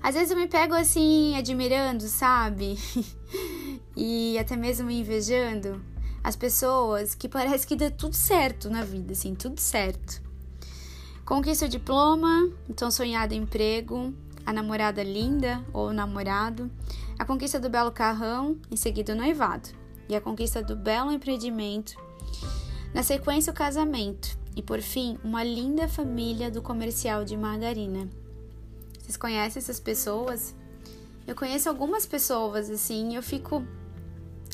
[0.03, 2.77] Às vezes eu me pego assim, admirando, sabe?
[4.01, 5.83] e até mesmo invejando
[6.23, 10.23] as pessoas que parece que dá tudo certo na vida, assim, tudo certo.
[11.25, 14.15] Conquista o diploma, então sonhado emprego,
[14.47, 16.71] a namorada linda ou namorado,
[17.19, 19.69] a conquista do belo carrão, em seguida o noivado,
[20.09, 21.97] e a conquista do belo empreendimento,
[22.95, 28.09] na sequência o casamento, e por fim, uma linda família do comercial de margarina.
[29.01, 30.55] Vocês conhecem essas pessoas?
[31.27, 33.65] Eu conheço algumas pessoas assim, eu fico,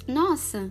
[0.07, 0.71] nossa,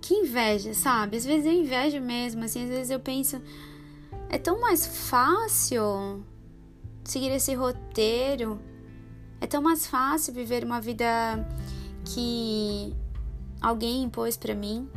[0.00, 1.16] que inveja, sabe?
[1.16, 3.40] Às vezes eu invejo mesmo, assim, às vezes eu penso,
[4.28, 6.24] é tão mais fácil
[7.04, 8.60] seguir esse roteiro,
[9.40, 11.06] é tão mais fácil viver uma vida
[12.04, 12.94] que
[13.60, 14.88] alguém impôs para mim.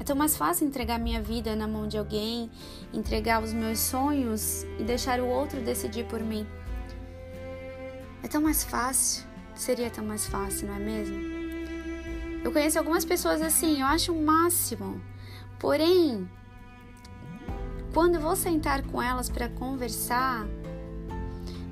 [0.00, 2.50] É tão mais fácil entregar minha vida na mão de alguém,
[2.92, 6.46] entregar os meus sonhos e deixar o outro decidir por mim.
[8.22, 11.41] É tão mais fácil, seria tão mais fácil, não é mesmo?
[12.44, 15.00] Eu conheço algumas pessoas assim, eu acho o máximo.
[15.60, 16.28] Porém,
[17.94, 20.44] quando eu vou sentar com elas para conversar,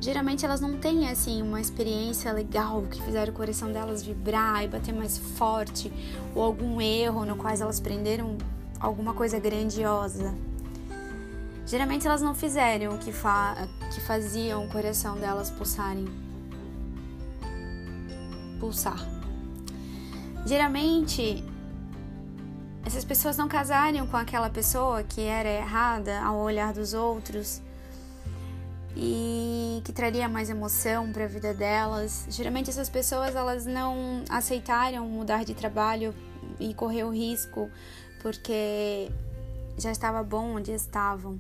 [0.01, 4.69] geralmente elas não têm assim uma experiência legal que fizeram o coração delas vibrar e
[4.69, 5.93] bater mais forte,
[6.35, 8.39] ou algum erro no qual elas prenderam
[8.79, 10.33] alguma coisa grandiosa.
[11.67, 16.07] Geralmente elas não fizeram o que, fa que faziam o coração delas pulsarem.
[18.61, 19.20] Pulsar.
[20.47, 21.45] Geralmente,
[22.85, 27.61] essas pessoas não casariam com aquela pessoa que era errada ao olhar dos outros
[28.97, 32.27] e que traria mais emoção para a vida delas.
[32.29, 36.15] Geralmente essas pessoas elas não aceitaram mudar de trabalho
[36.59, 37.71] e correr o risco
[38.23, 39.11] porque
[39.79, 41.39] já estava bom onde estavam.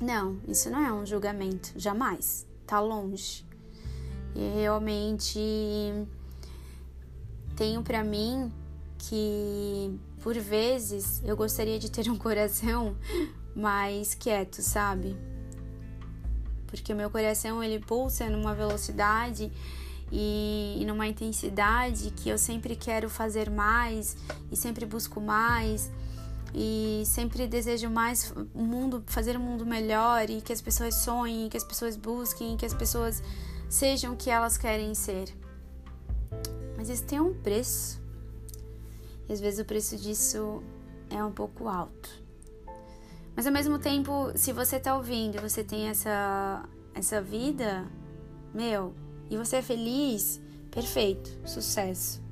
[0.00, 2.46] Não, isso não é um julgamento, jamais.
[2.66, 3.44] Tá longe.
[4.34, 5.38] E realmente
[7.56, 8.52] tenho para mim
[8.98, 12.96] que por vezes eu gostaria de ter um coração
[13.54, 15.16] mais quieto, sabe?
[16.66, 19.52] Porque o meu coração ele pulsa numa velocidade
[20.10, 24.16] e, numa intensidade que eu sempre quero fazer mais
[24.50, 25.90] e sempre busco mais
[26.54, 31.48] e sempre desejo mais o mundo, fazer um mundo melhor e que as pessoas sonhem,
[31.48, 33.22] que as pessoas busquem, que as pessoas
[33.68, 35.43] sejam o que elas querem ser.
[36.84, 37.98] Mas isso tem um preço.
[39.26, 40.62] E às vezes o preço disso
[41.08, 42.10] é um pouco alto.
[43.34, 46.62] Mas ao mesmo tempo, se você tá ouvindo, você tem essa
[46.94, 47.90] essa vida,
[48.52, 48.94] meu,
[49.30, 52.22] e você é feliz, perfeito, sucesso.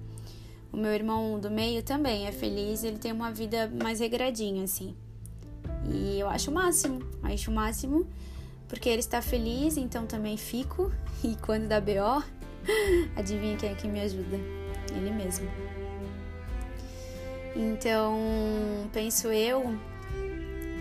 [0.71, 4.95] O meu irmão do meio também é feliz, ele tem uma vida mais regradinha assim.
[5.91, 8.07] E eu acho o máximo, acho o máximo,
[8.69, 10.93] porque ele está feliz, então também fico.
[11.25, 12.23] E quando dá BO,
[13.17, 14.37] Adivinha quem é que me ajuda?
[14.95, 15.49] Ele mesmo.
[17.55, 18.19] Então,
[18.93, 19.77] penso eu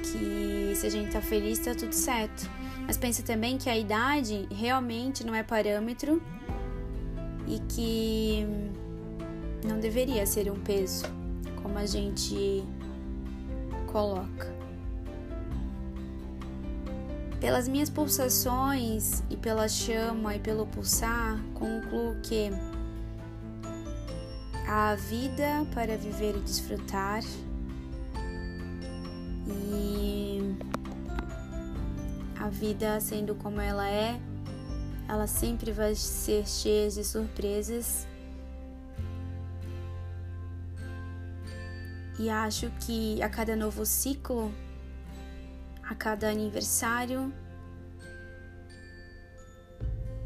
[0.04, 2.50] que se a gente tá feliz, tá tudo certo.
[2.86, 6.22] Mas penso também que a idade realmente não é parâmetro
[7.48, 8.46] e que
[9.66, 11.06] não deveria ser um peso,
[11.62, 12.64] como a gente
[13.88, 14.61] coloca.
[17.42, 22.52] Pelas minhas pulsações e pela chama e pelo pulsar, concluo que
[24.68, 27.24] a vida para viver e desfrutar
[29.48, 30.56] e
[32.40, 34.22] a vida sendo como ela é,
[35.10, 38.08] ela sempre vai ser cheia de surpresas.
[42.20, 44.54] E acho que a cada novo ciclo
[45.92, 47.34] a cada aniversário,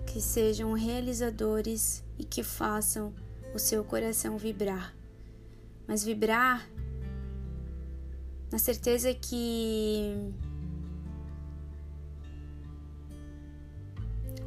[0.06, 3.12] que sejam realizadores e que façam
[3.52, 4.94] o seu coração vibrar.
[5.88, 6.70] Mas vibrar
[8.52, 10.32] na certeza que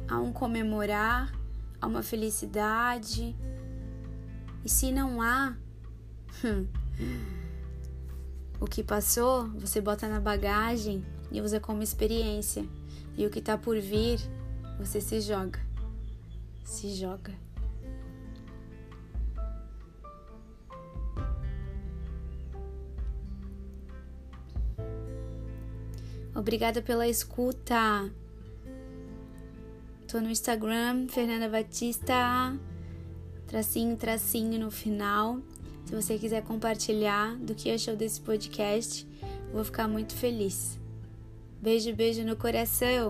[0.07, 1.33] há um comemorar,
[1.81, 3.35] há uma felicidade.
[4.63, 5.53] E se não há,
[6.45, 6.65] hum,
[8.59, 12.65] o que passou, você bota na bagagem e usa como experiência.
[13.17, 14.19] E o que tá por vir,
[14.77, 15.59] você se joga.
[16.63, 17.33] Se joga.
[26.35, 28.09] Obrigada pela escuta.
[30.07, 32.57] Tô no Instagram, Fernanda Batista,
[33.45, 35.39] tracinho, tracinho no final.
[35.89, 39.07] Se você quiser compartilhar do que achou desse podcast,
[39.51, 40.79] vou ficar muito feliz.
[41.59, 43.09] Beijo, beijo no coração.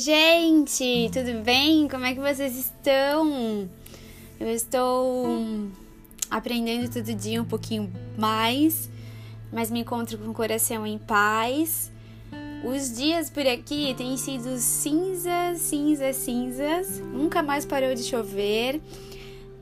[0.00, 1.86] Gente, tudo bem?
[1.86, 3.68] Como é que vocês estão?
[4.40, 5.26] Eu estou
[6.30, 8.88] aprendendo todo dia um pouquinho mais,
[9.52, 11.92] mas me encontro com o coração em paz.
[12.64, 16.98] Os dias por aqui têm sido cinzas, cinzas, cinzas.
[16.98, 18.80] Nunca mais parou de chover.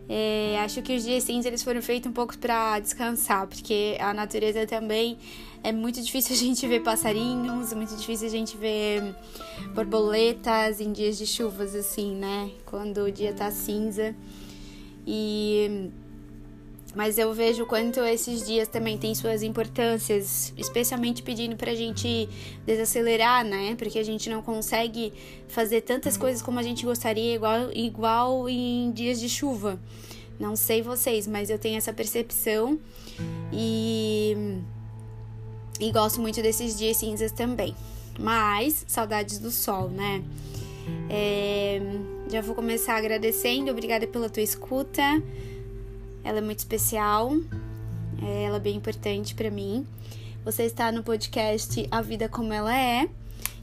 [0.08, 4.14] É, acho que os dias cinzas eles foram feitos um pouco para descansar, porque a
[4.14, 5.18] natureza também
[5.62, 9.14] é muito difícil a gente ver passarinhos, muito difícil a gente ver
[9.74, 12.50] borboletas em dias de chuvas, assim, né?
[12.64, 14.14] Quando o dia tá cinza.
[15.06, 15.90] E.
[16.94, 22.28] Mas eu vejo quanto esses dias também têm suas importâncias, especialmente pedindo pra gente
[22.66, 23.74] desacelerar, né?
[23.76, 25.12] Porque a gente não consegue
[25.48, 29.78] fazer tantas coisas como a gente gostaria, igual, igual em dias de chuva.
[30.40, 32.78] Não sei vocês, mas eu tenho essa percepção.
[33.52, 34.36] E
[35.80, 37.74] e gosto muito desses dias cinzas também.
[38.18, 40.24] Mas, saudades do sol, né?
[41.08, 41.80] É,
[42.28, 43.70] já vou começar agradecendo.
[43.70, 45.02] Obrigada pela tua escuta.
[46.24, 47.32] Ela é muito especial.
[48.22, 49.86] É, ela é bem importante para mim.
[50.44, 53.08] Você está no podcast A Vida Como Ela É.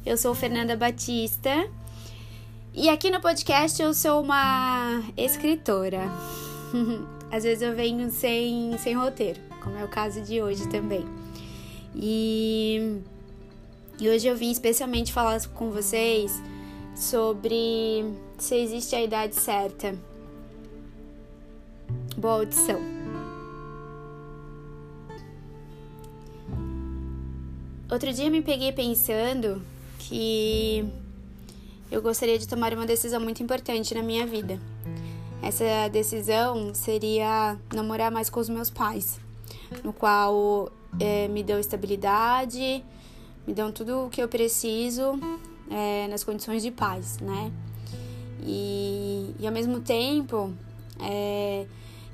[0.06, 1.68] Eu sou Fernanda Batista.
[2.74, 6.02] E aqui no podcast eu sou uma escritora.
[7.32, 11.06] Às vezes eu venho sem, sem roteiro, como é o caso de hoje também.
[11.96, 13.00] E,
[14.00, 16.32] e hoje eu vim especialmente falar com vocês
[16.96, 18.06] sobre
[18.38, 19.96] se existe a idade certa.
[22.18, 22.80] Boa audição.
[27.92, 29.62] Outro dia me peguei pensando
[30.00, 30.86] que
[31.92, 34.58] eu gostaria de tomar uma decisão muito importante na minha vida.
[35.44, 39.20] Essa decisão seria não morar mais com os meus pais,
[39.84, 42.82] no qual é, me dão estabilidade,
[43.46, 45.20] me dão tudo o que eu preciso
[45.70, 47.52] é, nas condições de paz, né?
[48.42, 50.54] E, e ao mesmo tempo,
[51.02, 51.66] é,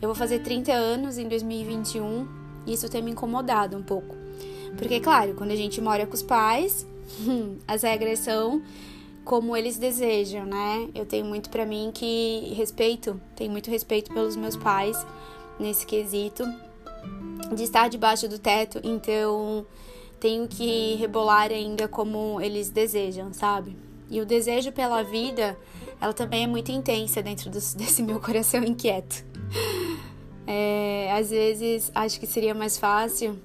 [0.01, 2.27] eu vou fazer 30 anos em 2021
[2.65, 4.15] e isso tem me incomodado um pouco.
[4.77, 6.87] Porque, claro, quando a gente mora com os pais,
[7.67, 8.61] as regras são
[9.23, 10.89] como eles desejam, né?
[10.95, 14.97] Eu tenho muito para mim que respeito, tenho muito respeito pelos meus pais
[15.59, 16.43] nesse quesito
[17.53, 19.65] de estar debaixo do teto, então
[20.19, 23.75] tenho que rebolar ainda como eles desejam, sabe?
[24.09, 25.57] E o desejo pela vida,
[26.01, 29.23] ela também é muito intensa dentro desse meu coração inquieto.
[30.47, 33.39] É, às vezes acho que seria mais fácil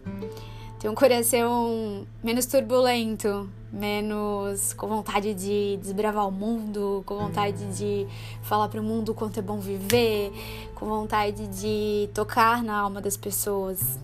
[0.80, 8.06] ter um coração menos turbulento, menos com vontade de desbravar o mundo, com vontade de
[8.42, 10.32] falar para o mundo quanto é bom viver,
[10.74, 13.98] com vontade de tocar na alma das pessoas.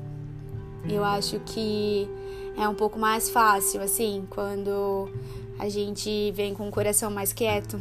[0.88, 2.08] Eu acho que
[2.56, 5.08] é um pouco mais fácil, assim, quando
[5.62, 7.78] a gente vem com o coração mais quieto.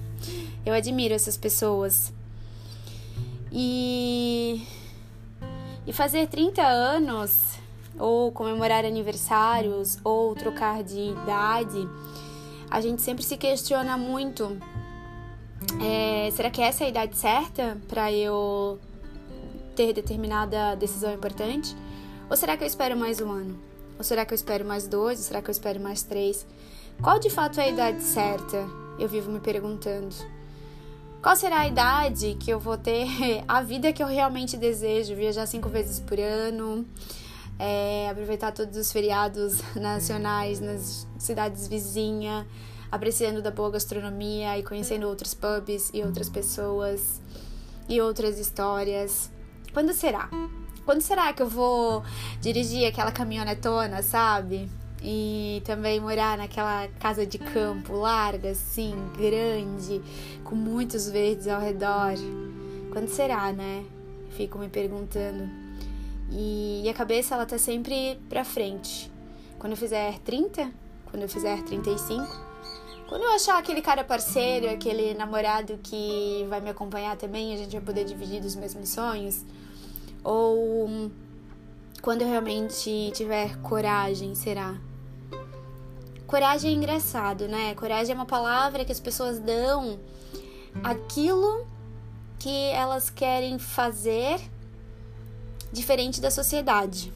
[0.64, 2.10] Eu admiro essas pessoas.
[3.52, 4.66] E.
[5.86, 7.58] E fazer 30 anos
[7.98, 11.86] ou comemorar aniversários, ou trocar de idade,
[12.70, 14.56] a gente sempre se questiona muito:
[15.82, 18.80] é, será que essa é a idade certa para eu
[19.76, 21.76] ter determinada decisão importante?
[22.30, 23.60] Ou será que eu espero mais um ano?
[23.98, 25.18] Ou será que eu espero mais dois?
[25.18, 26.46] Ou será que eu espero mais três?
[27.00, 28.68] Qual de fato é a idade certa?
[28.98, 30.14] Eu vivo me perguntando.
[31.22, 33.06] Qual será a idade que eu vou ter
[33.46, 35.14] a vida que eu realmente desejo?
[35.14, 36.84] Viajar cinco vezes por ano,
[37.58, 42.44] é, aproveitar todos os feriados nacionais nas cidades vizinhas,
[42.90, 47.22] apreciando da boa gastronomia e conhecendo outros pubs e outras pessoas
[47.88, 49.30] e outras histórias.
[49.72, 50.28] Quando será?
[50.84, 52.02] Quando será que eu vou
[52.40, 54.68] dirigir aquela caminhonetona, sabe?
[55.02, 60.00] E também morar naquela casa de campo larga, assim, grande,
[60.44, 62.14] com muitos verdes ao redor.
[62.92, 63.84] Quando será, né?
[64.30, 65.50] Fico me perguntando.
[66.30, 69.10] E, a cabeça, ela tá sempre pra frente.
[69.58, 70.70] Quando eu fizer 30,
[71.06, 72.24] quando eu fizer 35,
[73.08, 77.72] quando eu achar aquele cara parceiro, aquele namorado que vai me acompanhar também, a gente
[77.72, 79.44] vai poder dividir os mesmos sonhos.
[80.24, 81.10] Ou
[82.00, 84.76] quando eu realmente tiver coragem, será?
[86.32, 87.74] Coragem é engraçado, né?
[87.74, 90.00] Coragem é uma palavra que as pessoas dão
[90.82, 91.66] aquilo
[92.38, 94.40] que elas querem fazer
[95.70, 97.12] diferente da sociedade,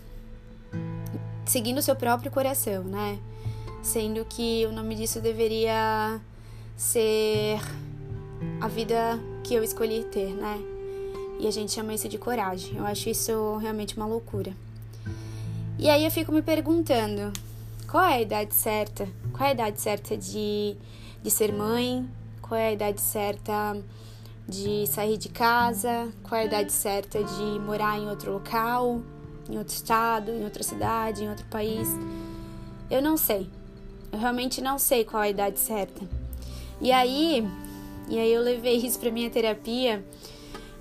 [1.47, 3.19] seguindo o seu próprio coração, né?
[3.83, 6.21] Sendo que o nome disso deveria
[6.77, 7.59] ser
[8.61, 10.61] a vida que eu escolhi ter, né?
[11.41, 12.77] E a gente chama isso de coragem.
[12.77, 14.53] Eu acho isso realmente uma loucura.
[15.79, 17.33] E aí eu fico me perguntando:
[17.89, 19.09] qual é a idade certa?
[19.33, 20.77] Qual é a idade certa de,
[21.23, 22.09] de ser mãe?
[22.43, 23.77] Qual é a idade certa
[24.49, 26.13] de sair de casa?
[26.23, 29.03] Qual é a idade certa de morar em outro local,
[29.49, 31.89] em outro estado, em outra cidade, em outro país?
[32.91, 33.49] Eu não sei.
[34.13, 36.07] Eu realmente não sei qual é a idade certa.
[36.81, 37.49] E aí,
[38.09, 40.05] e aí eu levei isso para minha terapia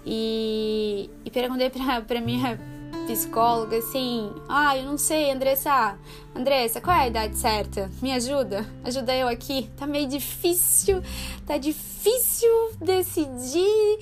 [0.06, 2.75] e, e perguntei para minha
[3.06, 5.98] psicóloga assim: Ah, eu não sei, Andressa.
[6.36, 7.90] Andressa, qual é a idade certa?
[8.02, 8.66] Me ajuda?
[8.84, 9.70] Ajuda eu aqui.
[9.78, 11.02] Tá meio difícil,
[11.46, 12.50] tá difícil
[12.82, 14.00] decidir.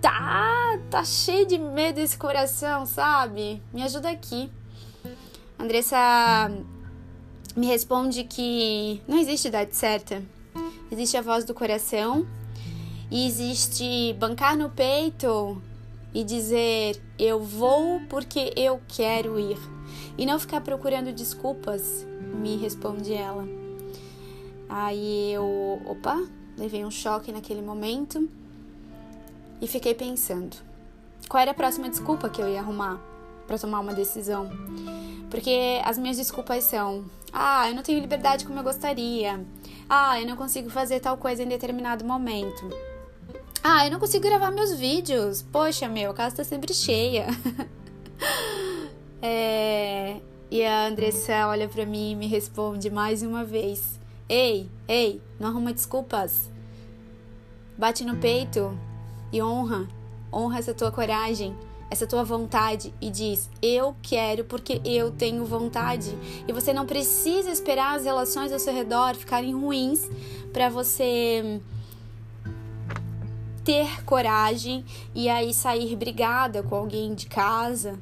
[0.00, 3.62] Tá, tá cheio de medo esse coração, sabe?
[3.72, 4.50] Me ajuda aqui.
[5.58, 6.50] Andressa
[7.56, 10.22] me responde que não existe idade certa.
[10.90, 12.26] Existe a voz do coração
[13.10, 15.62] e existe bancar no peito
[16.14, 19.58] e dizer eu vou porque eu quero ir
[20.16, 23.46] e não ficar procurando desculpas, me responde ela.
[24.68, 26.22] Aí eu, opa,
[26.56, 28.28] levei um choque naquele momento
[29.60, 30.56] e fiquei pensando,
[31.28, 33.00] qual era a próxima desculpa que eu ia arrumar
[33.46, 34.50] para tomar uma decisão?
[35.30, 39.42] Porque as minhas desculpas são: ah, eu não tenho liberdade como eu gostaria.
[39.88, 42.68] Ah, eu não consigo fazer tal coisa em determinado momento.
[43.64, 45.42] Ah, eu não consigo gravar meus vídeos.
[45.42, 47.28] Poxa, meu, a casa tá sempre cheia.
[49.22, 50.16] é...
[50.50, 55.48] E a Andressa olha para mim e me responde mais uma vez: Ei, ei, não
[55.48, 56.50] arruma desculpas.
[57.78, 58.76] Bate no peito
[59.32, 59.88] e honra,
[60.32, 61.56] honra essa tua coragem,
[61.88, 66.10] essa tua vontade e diz: Eu quero porque eu tenho vontade.
[66.46, 70.10] E você não precisa esperar as relações ao seu redor ficarem ruins
[70.52, 71.60] para você
[73.64, 74.84] ter coragem
[75.14, 77.98] e aí sair brigada com alguém de casa,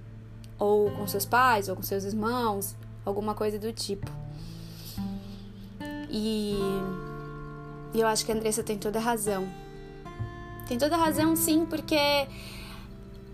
[0.59, 4.11] ou com seus pais, ou com seus irmãos, alguma coisa do tipo.
[6.11, 6.59] E
[7.95, 9.49] eu acho que a Andressa tem toda a razão.
[10.69, 11.97] Tem toda a razão, sim, porque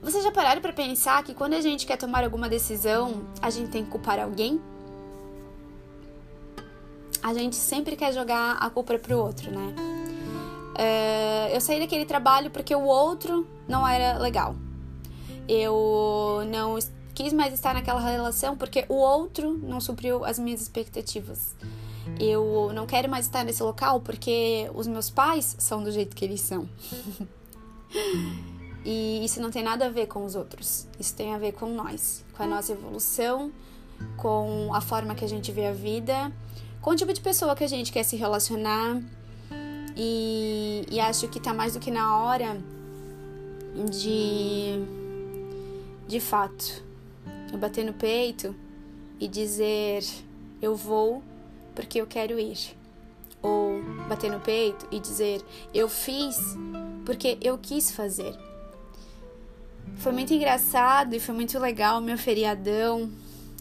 [0.02, 3.70] vocês já pararam para pensar que quando a gente quer tomar alguma decisão, a gente
[3.70, 4.60] tem que culpar alguém?
[7.22, 9.95] A gente sempre quer jogar a culpa pro outro, né?
[10.78, 14.54] É, eu saí daquele trabalho porque o outro não era legal.
[15.48, 16.78] Eu não
[17.14, 21.54] quis mais estar naquela relação porque o outro não supriu as minhas expectativas.
[22.20, 26.24] Eu não quero mais estar nesse local porque os meus pais são do jeito que
[26.24, 26.68] eles são.
[28.84, 30.86] e isso não tem nada a ver com os outros.
[31.00, 33.50] Isso tem a ver com nós, com a nossa evolução,
[34.16, 36.30] com a forma que a gente vê a vida,
[36.82, 39.00] com o tipo de pessoa que a gente quer se relacionar
[39.96, 42.60] e, e acho que tá mais do que na hora
[43.90, 44.84] de,
[46.06, 46.84] de fato,
[47.50, 48.54] eu bater no peito
[49.18, 50.04] e dizer
[50.60, 51.22] eu vou
[51.74, 52.76] porque eu quero ir.
[53.42, 55.42] Ou bater no peito e dizer
[55.72, 56.38] eu fiz
[57.06, 58.36] porque eu quis fazer.
[59.96, 63.10] Foi muito engraçado e foi muito legal o meu feriadão.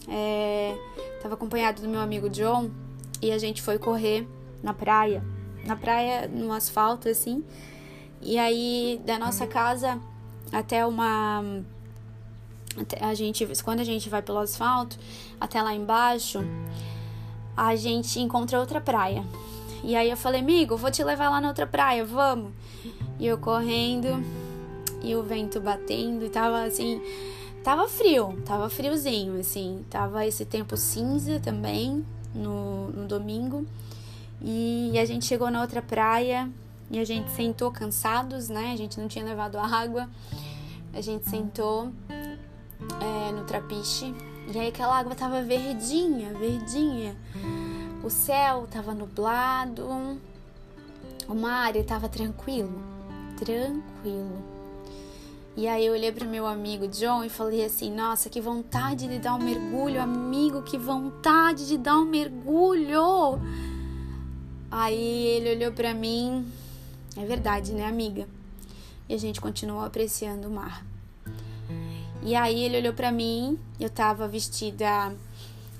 [0.08, 0.76] É,
[1.22, 2.70] tava acompanhado do meu amigo John
[3.22, 4.26] e a gente foi correr
[4.62, 5.35] na praia
[5.66, 7.44] na praia, no asfalto, assim.
[8.20, 10.00] E aí, da nossa casa
[10.52, 11.42] até uma.
[13.00, 14.98] A gente, quando a gente vai pelo asfalto,
[15.40, 16.40] até lá embaixo,
[17.56, 19.24] a gente encontra outra praia.
[19.82, 22.52] E aí eu falei, amigo, vou te levar lá na outra praia, vamos.
[23.18, 24.22] E eu correndo,
[25.02, 27.00] e o vento batendo, e tava assim.
[27.62, 29.84] Tava frio, tava friozinho, assim.
[29.90, 32.04] Tava esse tempo cinza também
[32.34, 33.66] no, no domingo.
[34.40, 36.50] E a gente chegou na outra praia
[36.90, 38.72] e a gente sentou cansados, né?
[38.72, 40.08] A gente não tinha levado água.
[40.92, 41.90] A gente sentou
[43.00, 44.14] é, no trapiche
[44.52, 47.16] E aí aquela água tava verdinha, verdinha.
[48.02, 49.84] O céu tava nublado.
[51.28, 52.80] O mar estava tranquilo,
[53.36, 54.56] tranquilo.
[55.56, 59.18] E aí eu olhei para meu amigo John e falei assim: "Nossa, que vontade de
[59.18, 63.40] dar um mergulho, amigo, que vontade de dar um mergulho".
[64.70, 66.46] Aí ele olhou para mim.
[67.16, 68.28] É verdade, né, amiga?
[69.08, 70.84] E a gente continuou apreciando o mar.
[72.22, 75.14] E aí ele olhou para mim, eu tava vestida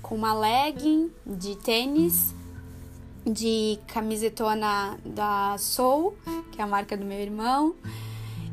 [0.01, 2.33] com uma legging de tênis,
[3.25, 6.15] de camisetona da Soul,
[6.51, 7.75] que é a marca do meu irmão,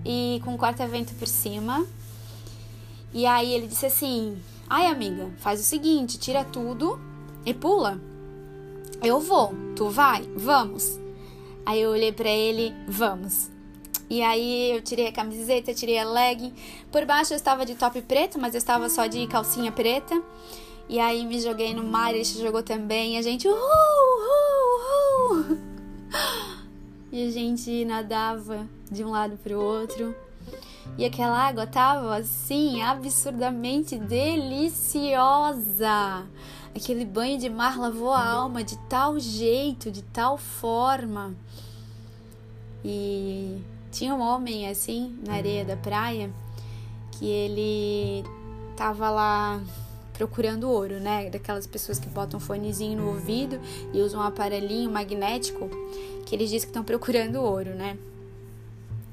[0.05, 1.87] e com corta-vento por cima.
[3.13, 4.37] E aí ele disse assim:
[4.69, 6.99] "Ai, amiga, faz o seguinte, tira tudo
[7.47, 8.01] e pula".
[9.03, 10.23] Eu vou, tu vai?
[10.37, 10.99] Vamos.
[11.67, 13.51] Aí eu olhei para ele, vamos.
[14.09, 16.53] E aí eu tirei a camiseta, tirei a leg.
[16.93, 20.23] Por baixo eu estava de top preto, mas eu estava só de calcinha preta.
[20.89, 23.15] E aí me joguei no mar, ele se jogou também.
[23.15, 23.59] E a gente, uhul,
[24.21, 25.59] uhul, uhul.
[27.11, 30.15] E a gente nadava de um lado para o outro.
[30.99, 35.15] E aquela água tava assim, absurdamente deliciosa.
[36.75, 41.35] Aquele banho de mar lavou a alma de tal jeito, de tal forma.
[42.85, 43.63] E
[43.93, 46.31] tinha um homem assim na areia da praia
[47.13, 48.25] que ele
[48.77, 49.63] tava lá
[50.13, 51.31] procurando ouro, né?
[51.31, 53.61] Daquelas pessoas que botam fonezinho no ouvido
[53.93, 55.69] e usam um aparelhinho magnético
[56.25, 57.97] que eles dizem que estão procurando ouro, né?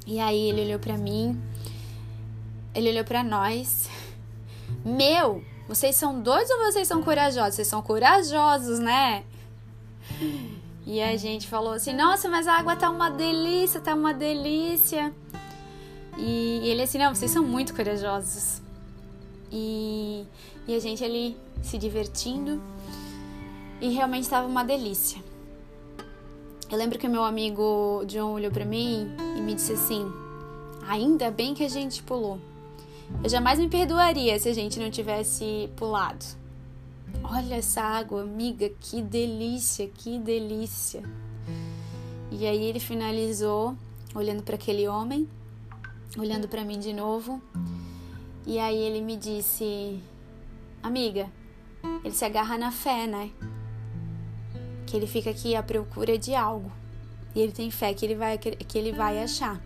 [0.05, 1.39] E aí ele olhou para mim,
[2.73, 3.89] ele olhou para nós.
[4.83, 5.43] Meu,
[5.73, 7.55] vocês são doidos ou vocês são corajosos?
[7.55, 9.23] Vocês são corajosos, né?
[10.85, 15.13] E a gente falou assim: Nossa, mas a água tá uma delícia, tá uma delícia.
[16.17, 18.61] E ele assim: Não, vocês são muito corajosos.
[19.49, 20.25] E,
[20.67, 22.61] e a gente ali se divertindo.
[23.79, 25.23] E realmente estava uma delícia.
[26.69, 30.11] Eu lembro que meu amigo John olhou para mim e me disse assim:
[30.85, 32.50] Ainda bem que a gente pulou.
[33.23, 36.25] Eu jamais me perdoaria se a gente não tivesse pulado.
[37.23, 41.03] Olha essa água, amiga, que delícia, que delícia.
[42.31, 43.75] E aí ele finalizou
[44.15, 45.27] olhando para aquele homem,
[46.17, 47.41] olhando para mim de novo.
[48.45, 49.99] E aí ele me disse:
[50.81, 51.29] "Amiga,
[52.03, 53.29] ele se agarra na fé, né?
[54.87, 56.71] Que ele fica aqui à procura de algo.
[57.35, 59.61] E ele tem fé que ele vai que ele vai achar.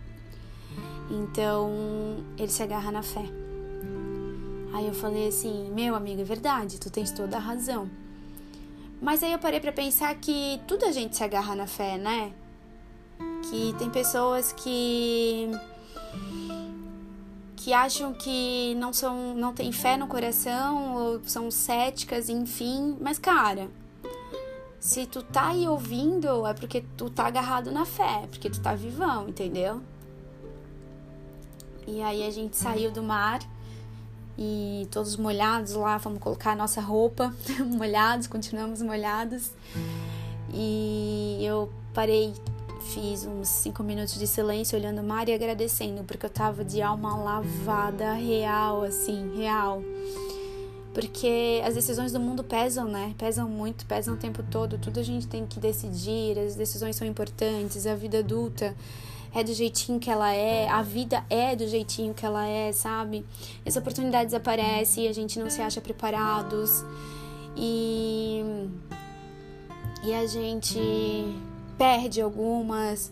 [1.10, 1.70] Então,
[2.38, 3.26] ele se agarra na fé.
[4.74, 7.90] Aí eu falei assim: Meu amigo, é verdade, tu tens toda a razão.
[9.02, 12.34] Mas aí eu parei para pensar que tudo a gente se agarra na fé, né?
[13.50, 15.50] Que tem pessoas que
[17.56, 23.18] que acham que não são não têm fé no coração ou são céticas, enfim, mas
[23.18, 23.70] cara,
[24.80, 28.62] se tu tá aí ouvindo é porque tu tá agarrado na fé, é porque tu
[28.62, 29.82] tá vivão, entendeu?
[31.88, 33.40] E aí a gente saiu do mar
[34.38, 37.34] e todos molhados lá, fomos colocar a nossa roupa,
[37.66, 39.52] molhados, continuamos molhados.
[40.54, 42.34] E eu parei,
[42.94, 46.82] fiz uns cinco minutos de silêncio olhando o mar e agradecendo, porque eu tava de
[46.82, 49.82] alma lavada, real, assim, real.
[50.94, 53.14] Porque as decisões do mundo pesam, né?
[53.18, 54.78] Pesam muito, pesam o tempo todo.
[54.78, 58.74] Tudo a gente tem que decidir, as decisões são importantes, a vida adulta
[59.36, 63.26] é do jeitinho que ela é, a vida é do jeitinho que ela é, sabe?
[63.66, 66.86] As oportunidades aparecem e a gente não se acha preparados
[67.58, 68.42] e,
[70.06, 70.80] e a gente
[71.78, 73.12] perde algumas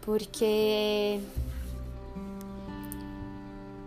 [0.00, 1.18] porque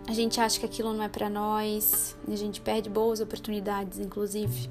[0.06, 4.68] a gente acha que aquilo não é para nós, a gente perde boas oportunidades, inclusive.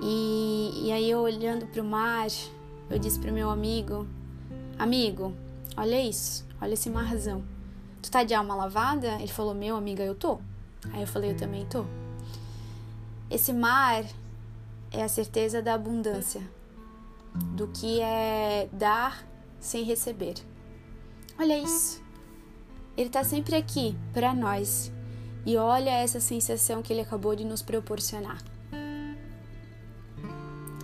[0.00, 2.28] E, e aí eu olhando para o mar,
[2.88, 4.06] eu disse para meu amigo,
[4.78, 5.34] amigo,
[5.80, 7.44] Olha isso, olha esse marzão.
[8.02, 9.14] Tu tá de alma lavada?
[9.20, 10.40] Ele falou, meu amiga, eu tô.
[10.92, 11.84] Aí eu falei, eu também tô.
[13.30, 14.04] Esse mar
[14.90, 16.42] é a certeza da abundância,
[17.54, 19.24] do que é dar
[19.60, 20.34] sem receber.
[21.38, 22.02] Olha isso.
[22.96, 24.90] Ele tá sempre aqui para nós.
[25.46, 28.42] E olha essa sensação que ele acabou de nos proporcionar.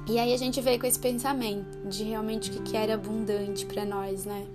[0.06, 3.84] E aí a gente veio com esse pensamento de realmente o que era abundante para
[3.84, 4.46] nós, né?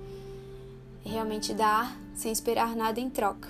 [1.10, 3.50] Realmente dar sem esperar nada em troca.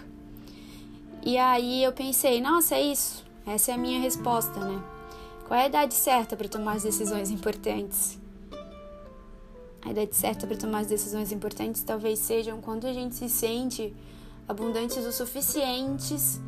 [1.23, 3.25] E aí eu pensei, nossa, é isso.
[3.45, 4.81] Essa é a minha resposta, né?
[5.47, 8.17] Qual é a idade certa para tomar as decisões importantes?
[9.81, 13.95] A idade certa para tomar as decisões importantes talvez sejam quando a gente se sente
[14.47, 16.39] abundantes o suficientes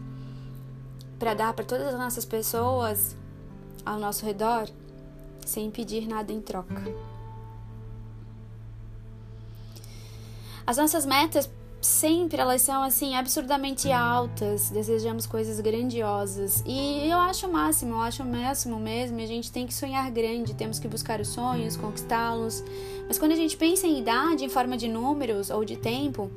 [1.18, 3.16] para dar para todas as nossas pessoas
[3.86, 4.70] ao nosso redor
[5.46, 7.11] sem pedir nada em troca.
[10.72, 11.52] As nossas metas
[11.82, 18.00] sempre elas são assim absurdamente altas, desejamos coisas grandiosas e eu acho o máximo, eu
[18.00, 19.20] acho o máximo mesmo.
[19.20, 22.64] A gente tem que sonhar grande, temos que buscar os sonhos, conquistá-los.
[23.06, 26.32] Mas quando a gente pensa em idade em forma de números ou de tempo,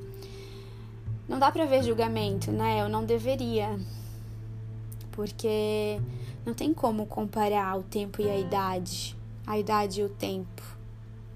[1.28, 2.82] não dá para ver julgamento, né?
[2.82, 3.78] Eu não deveria,
[5.12, 6.00] porque
[6.44, 9.14] não tem como comparar o tempo e a idade,
[9.46, 10.60] a idade e o tempo.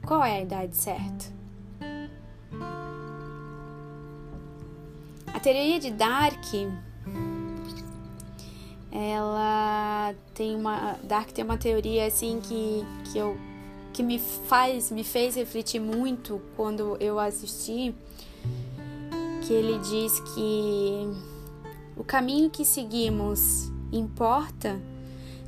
[0.05, 1.38] Qual é a idade certa?
[5.39, 6.45] A teoria de Dark,
[8.91, 13.39] ela tem uma Dark tem uma teoria assim que, que eu
[13.93, 17.95] que me faz me fez refletir muito quando eu assisti
[19.47, 21.07] que ele diz que
[21.97, 24.81] o caminho que seguimos importa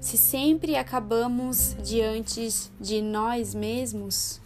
[0.00, 2.48] se sempre acabamos diante
[2.80, 4.40] de nós mesmos.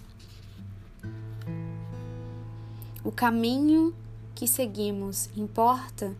[3.04, 3.94] O caminho
[4.34, 6.14] que seguimos importa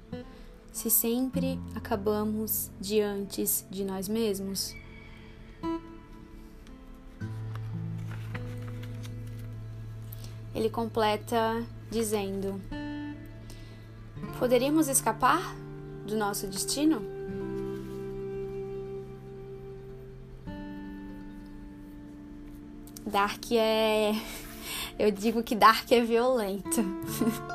[0.73, 4.75] se sempre acabamos diante de nós mesmos?
[10.55, 12.61] Ele completa dizendo:
[14.39, 15.55] Poderíamos escapar
[16.07, 17.03] do nosso destino?
[23.05, 24.13] Dark é.
[24.99, 26.81] Eu digo que Dark é violento.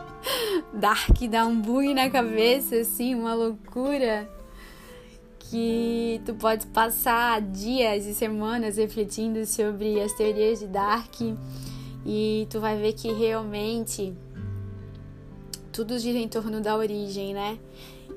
[0.74, 4.30] Dark dá um bug na cabeça, assim, uma loucura.
[5.40, 11.16] Que tu pode passar dias e semanas refletindo sobre as teorias de Dark
[12.06, 14.14] e tu vai ver que realmente
[15.72, 17.58] tudo gira em torno da origem, né?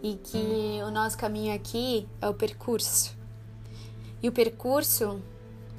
[0.03, 3.16] E que o nosso caminho aqui é o percurso.
[4.22, 5.22] E o percurso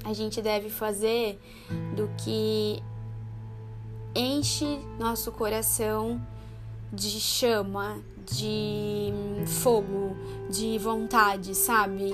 [0.04, 1.38] a gente deve fazer
[1.94, 2.82] do que
[4.14, 6.20] enche nosso coração
[6.94, 8.00] de chama,
[8.32, 9.12] de
[9.46, 10.16] fogo,
[10.48, 12.10] de vontade, sabe?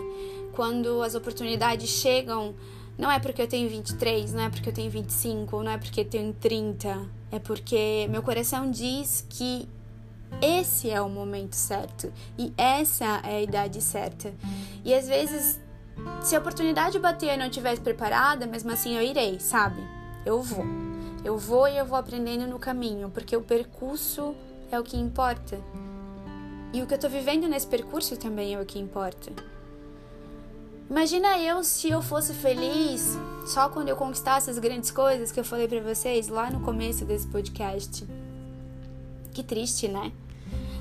[0.53, 2.55] Quando as oportunidades chegam,
[2.99, 6.01] não é porque eu tenho 23, não é porque eu tenho 25, não é porque
[6.01, 9.69] eu tenho 30, é porque meu coração diz que
[10.41, 14.33] esse é o momento certo e essa é a idade certa.
[14.85, 15.61] E às vezes,
[16.23, 19.81] se a oportunidade bater e não estiver preparada, mesmo assim eu irei, sabe?
[20.25, 20.65] Eu vou.
[21.25, 24.35] Eu vou e eu vou aprendendo no caminho, porque o percurso
[24.71, 25.59] é o que importa.
[26.73, 29.33] E o que eu tô vivendo nesse percurso também é o que importa.
[30.89, 33.17] Imagina eu se eu fosse feliz
[33.47, 37.05] só quando eu conquistasse as grandes coisas que eu falei para vocês lá no começo
[37.05, 38.07] desse podcast.
[39.33, 40.13] Que triste, né?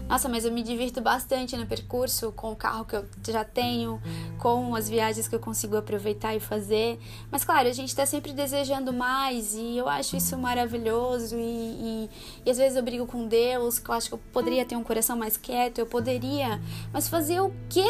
[0.10, 4.01] Nossa, mas eu me divirto bastante no percurso com o carro que eu já tenho,
[4.39, 6.99] com as viagens que eu consigo aproveitar e fazer.
[7.30, 11.36] Mas claro, a gente tá sempre desejando mais e eu acho isso maravilhoso.
[11.36, 12.10] E, e,
[12.43, 14.84] e às vezes eu brigo com Deus, que eu acho que eu poderia ter um
[14.84, 16.60] coração mais quieto, eu poderia.
[16.91, 17.86] Mas fazer o quê?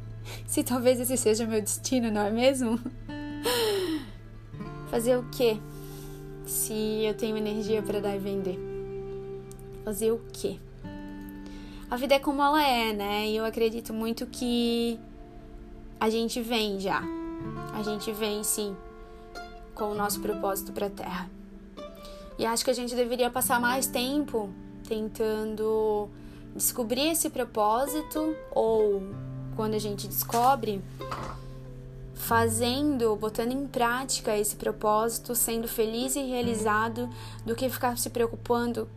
[0.48, 2.80] Se talvez esse seja o meu destino, não é mesmo?
[4.90, 5.58] Fazer o quê?
[6.46, 8.58] Se eu tenho energia para dar e vender.
[9.84, 10.58] Fazer o quê?
[11.90, 13.26] A vida é como ela é, né?
[13.28, 15.00] E eu acredito muito que
[15.98, 17.02] a gente vem já.
[17.72, 18.76] A gente vem sim
[19.74, 21.30] com o nosso propósito para a Terra.
[22.38, 24.50] E acho que a gente deveria passar mais tempo
[24.86, 26.08] tentando
[26.54, 29.02] descobrir esse propósito ou
[29.56, 30.82] quando a gente descobre,
[32.14, 37.08] fazendo, botando em prática esse propósito, sendo feliz e realizado,
[37.46, 38.88] do que ficar se preocupando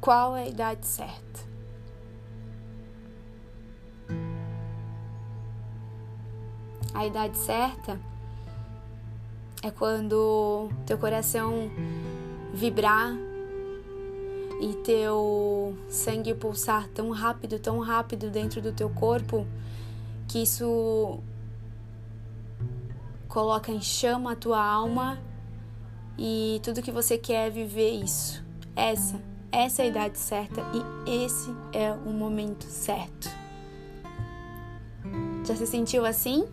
[0.00, 1.49] qual é a idade certa.
[6.94, 7.98] A idade certa
[9.62, 11.70] é quando teu coração
[12.52, 13.14] vibrar
[14.60, 19.46] e teu sangue pulsar tão rápido, tão rápido dentro do teu corpo
[20.28, 21.20] que isso
[23.28, 25.18] coloca em chama a tua alma
[26.18, 28.44] e tudo que você quer é viver isso.
[28.76, 29.20] Essa,
[29.50, 30.60] essa é a idade certa
[31.06, 33.30] e esse é o momento certo.
[35.44, 36.46] Já se sentiu assim?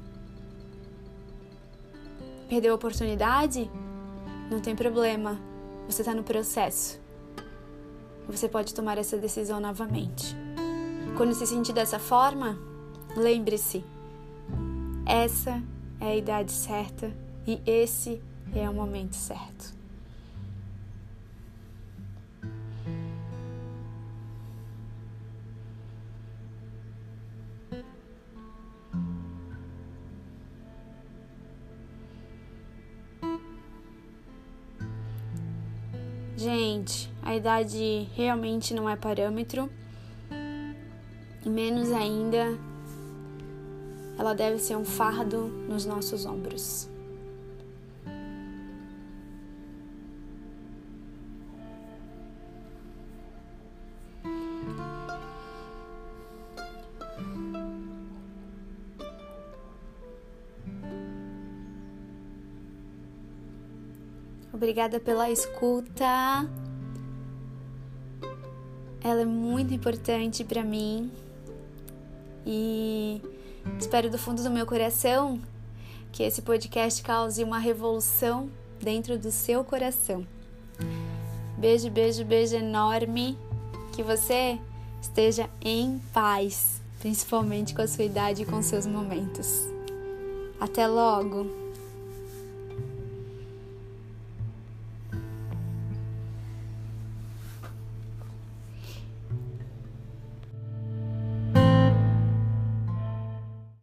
[2.48, 3.70] Perdeu a oportunidade?
[4.50, 5.40] Não tem problema.
[5.88, 7.00] Você está no processo.
[8.28, 10.36] Você pode tomar essa decisão novamente.
[11.16, 12.58] Quando se sentir dessa forma,
[13.16, 13.84] lembre-se:
[15.06, 15.62] essa
[16.00, 17.12] é a idade certa
[17.46, 18.22] e esse
[18.56, 19.77] é o momento certo.
[37.48, 39.70] Gente, a idade realmente não é parâmetro,
[41.46, 42.60] e menos ainda
[44.20, 46.90] ela deve ser um fardo nos nossos ombros.
[64.52, 66.67] Obrigada pela escuta.
[69.08, 71.10] Ela é muito importante para mim
[72.46, 73.22] e
[73.80, 75.40] espero do fundo do meu coração
[76.12, 78.50] que esse podcast cause uma revolução
[78.82, 80.28] dentro do seu coração.
[81.58, 83.38] Beijo, beijo, beijo enorme.
[83.94, 84.60] Que você
[85.02, 89.70] esteja em paz, principalmente com a sua idade e com seus momentos.
[90.60, 91.67] Até logo!